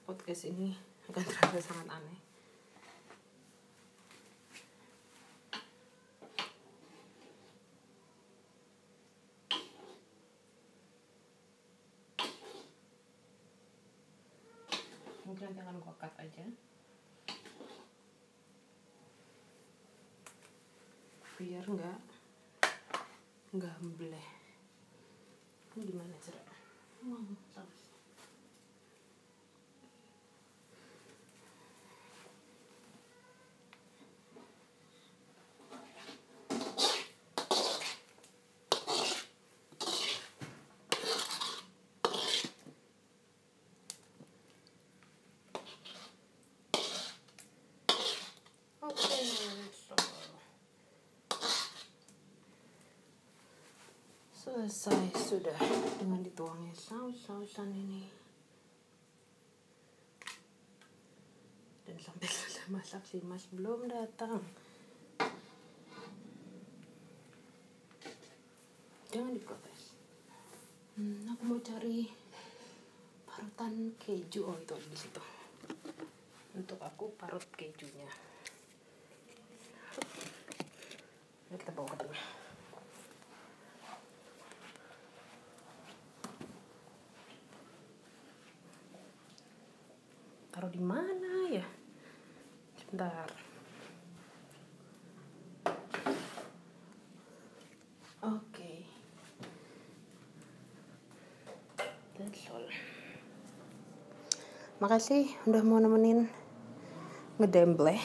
Podcast 0.07 0.47
ini 0.47 0.79
akan 1.11 1.27
terasa 1.27 1.59
sangat 1.59 1.91
aneh. 1.91 2.21
Mungkin 15.27 15.43
nanti 15.51 15.61
akan 15.67 15.83
gue 15.83 15.95
cut 15.99 16.15
aja. 16.15 16.47
Biar 21.43 21.67
nggak 21.67 21.99
gamble 23.51 24.23
ini 25.73 25.89
di 25.89 25.95
mana 25.97 26.15
cara 27.03 27.67
Oke, 48.83 49.73
so. 54.35 54.52
Selesai. 54.63 55.11
Sudah. 55.19 55.59
Dengan 55.99 56.23
dituangnya. 56.23 56.71
Saus-sausan 56.71 57.75
ini. 57.75 58.07
Dan 61.83 61.99
sampai 61.99 62.31
selesai 62.39 62.71
masak 62.71 63.03
si 63.03 63.19
mas 63.27 63.43
belum 63.51 63.91
datang. 63.91 64.39
Jangan 69.11 69.35
diprotes. 69.35 69.99
Hmm, 70.95 71.27
aku 71.27 71.43
mau 71.43 71.59
cari 71.59 72.07
parutan 73.27 73.99
keju. 73.99 74.47
Oh 74.47 74.55
itu 74.63 74.79
di 74.79 74.97
situ. 74.97 75.23
Untuk 76.55 76.79
aku 76.79 77.11
parut 77.19 77.43
kejunya. 77.59 78.09
Kita 81.53 81.69
bawa 81.77 81.85
ke 81.93 81.97
tengah 82.01 82.43
taruh 90.63 90.69
di 90.69 90.85
mana 90.85 91.49
ya 91.49 91.67
sebentar 93.03 93.31
oke. 98.23 98.73
All 102.53 102.67
makasih 104.79 105.35
udah 105.47 105.63
mau 105.67 105.83
nemenin. 105.83 106.31
Ngedemble. 107.43 107.99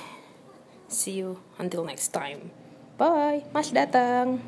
See 0.89 1.21
you 1.21 1.37
until 1.61 1.85
next 1.85 2.09
time. 2.09 2.49
Bye. 2.97 3.45
Mas 3.53 3.69
datang 3.69 4.41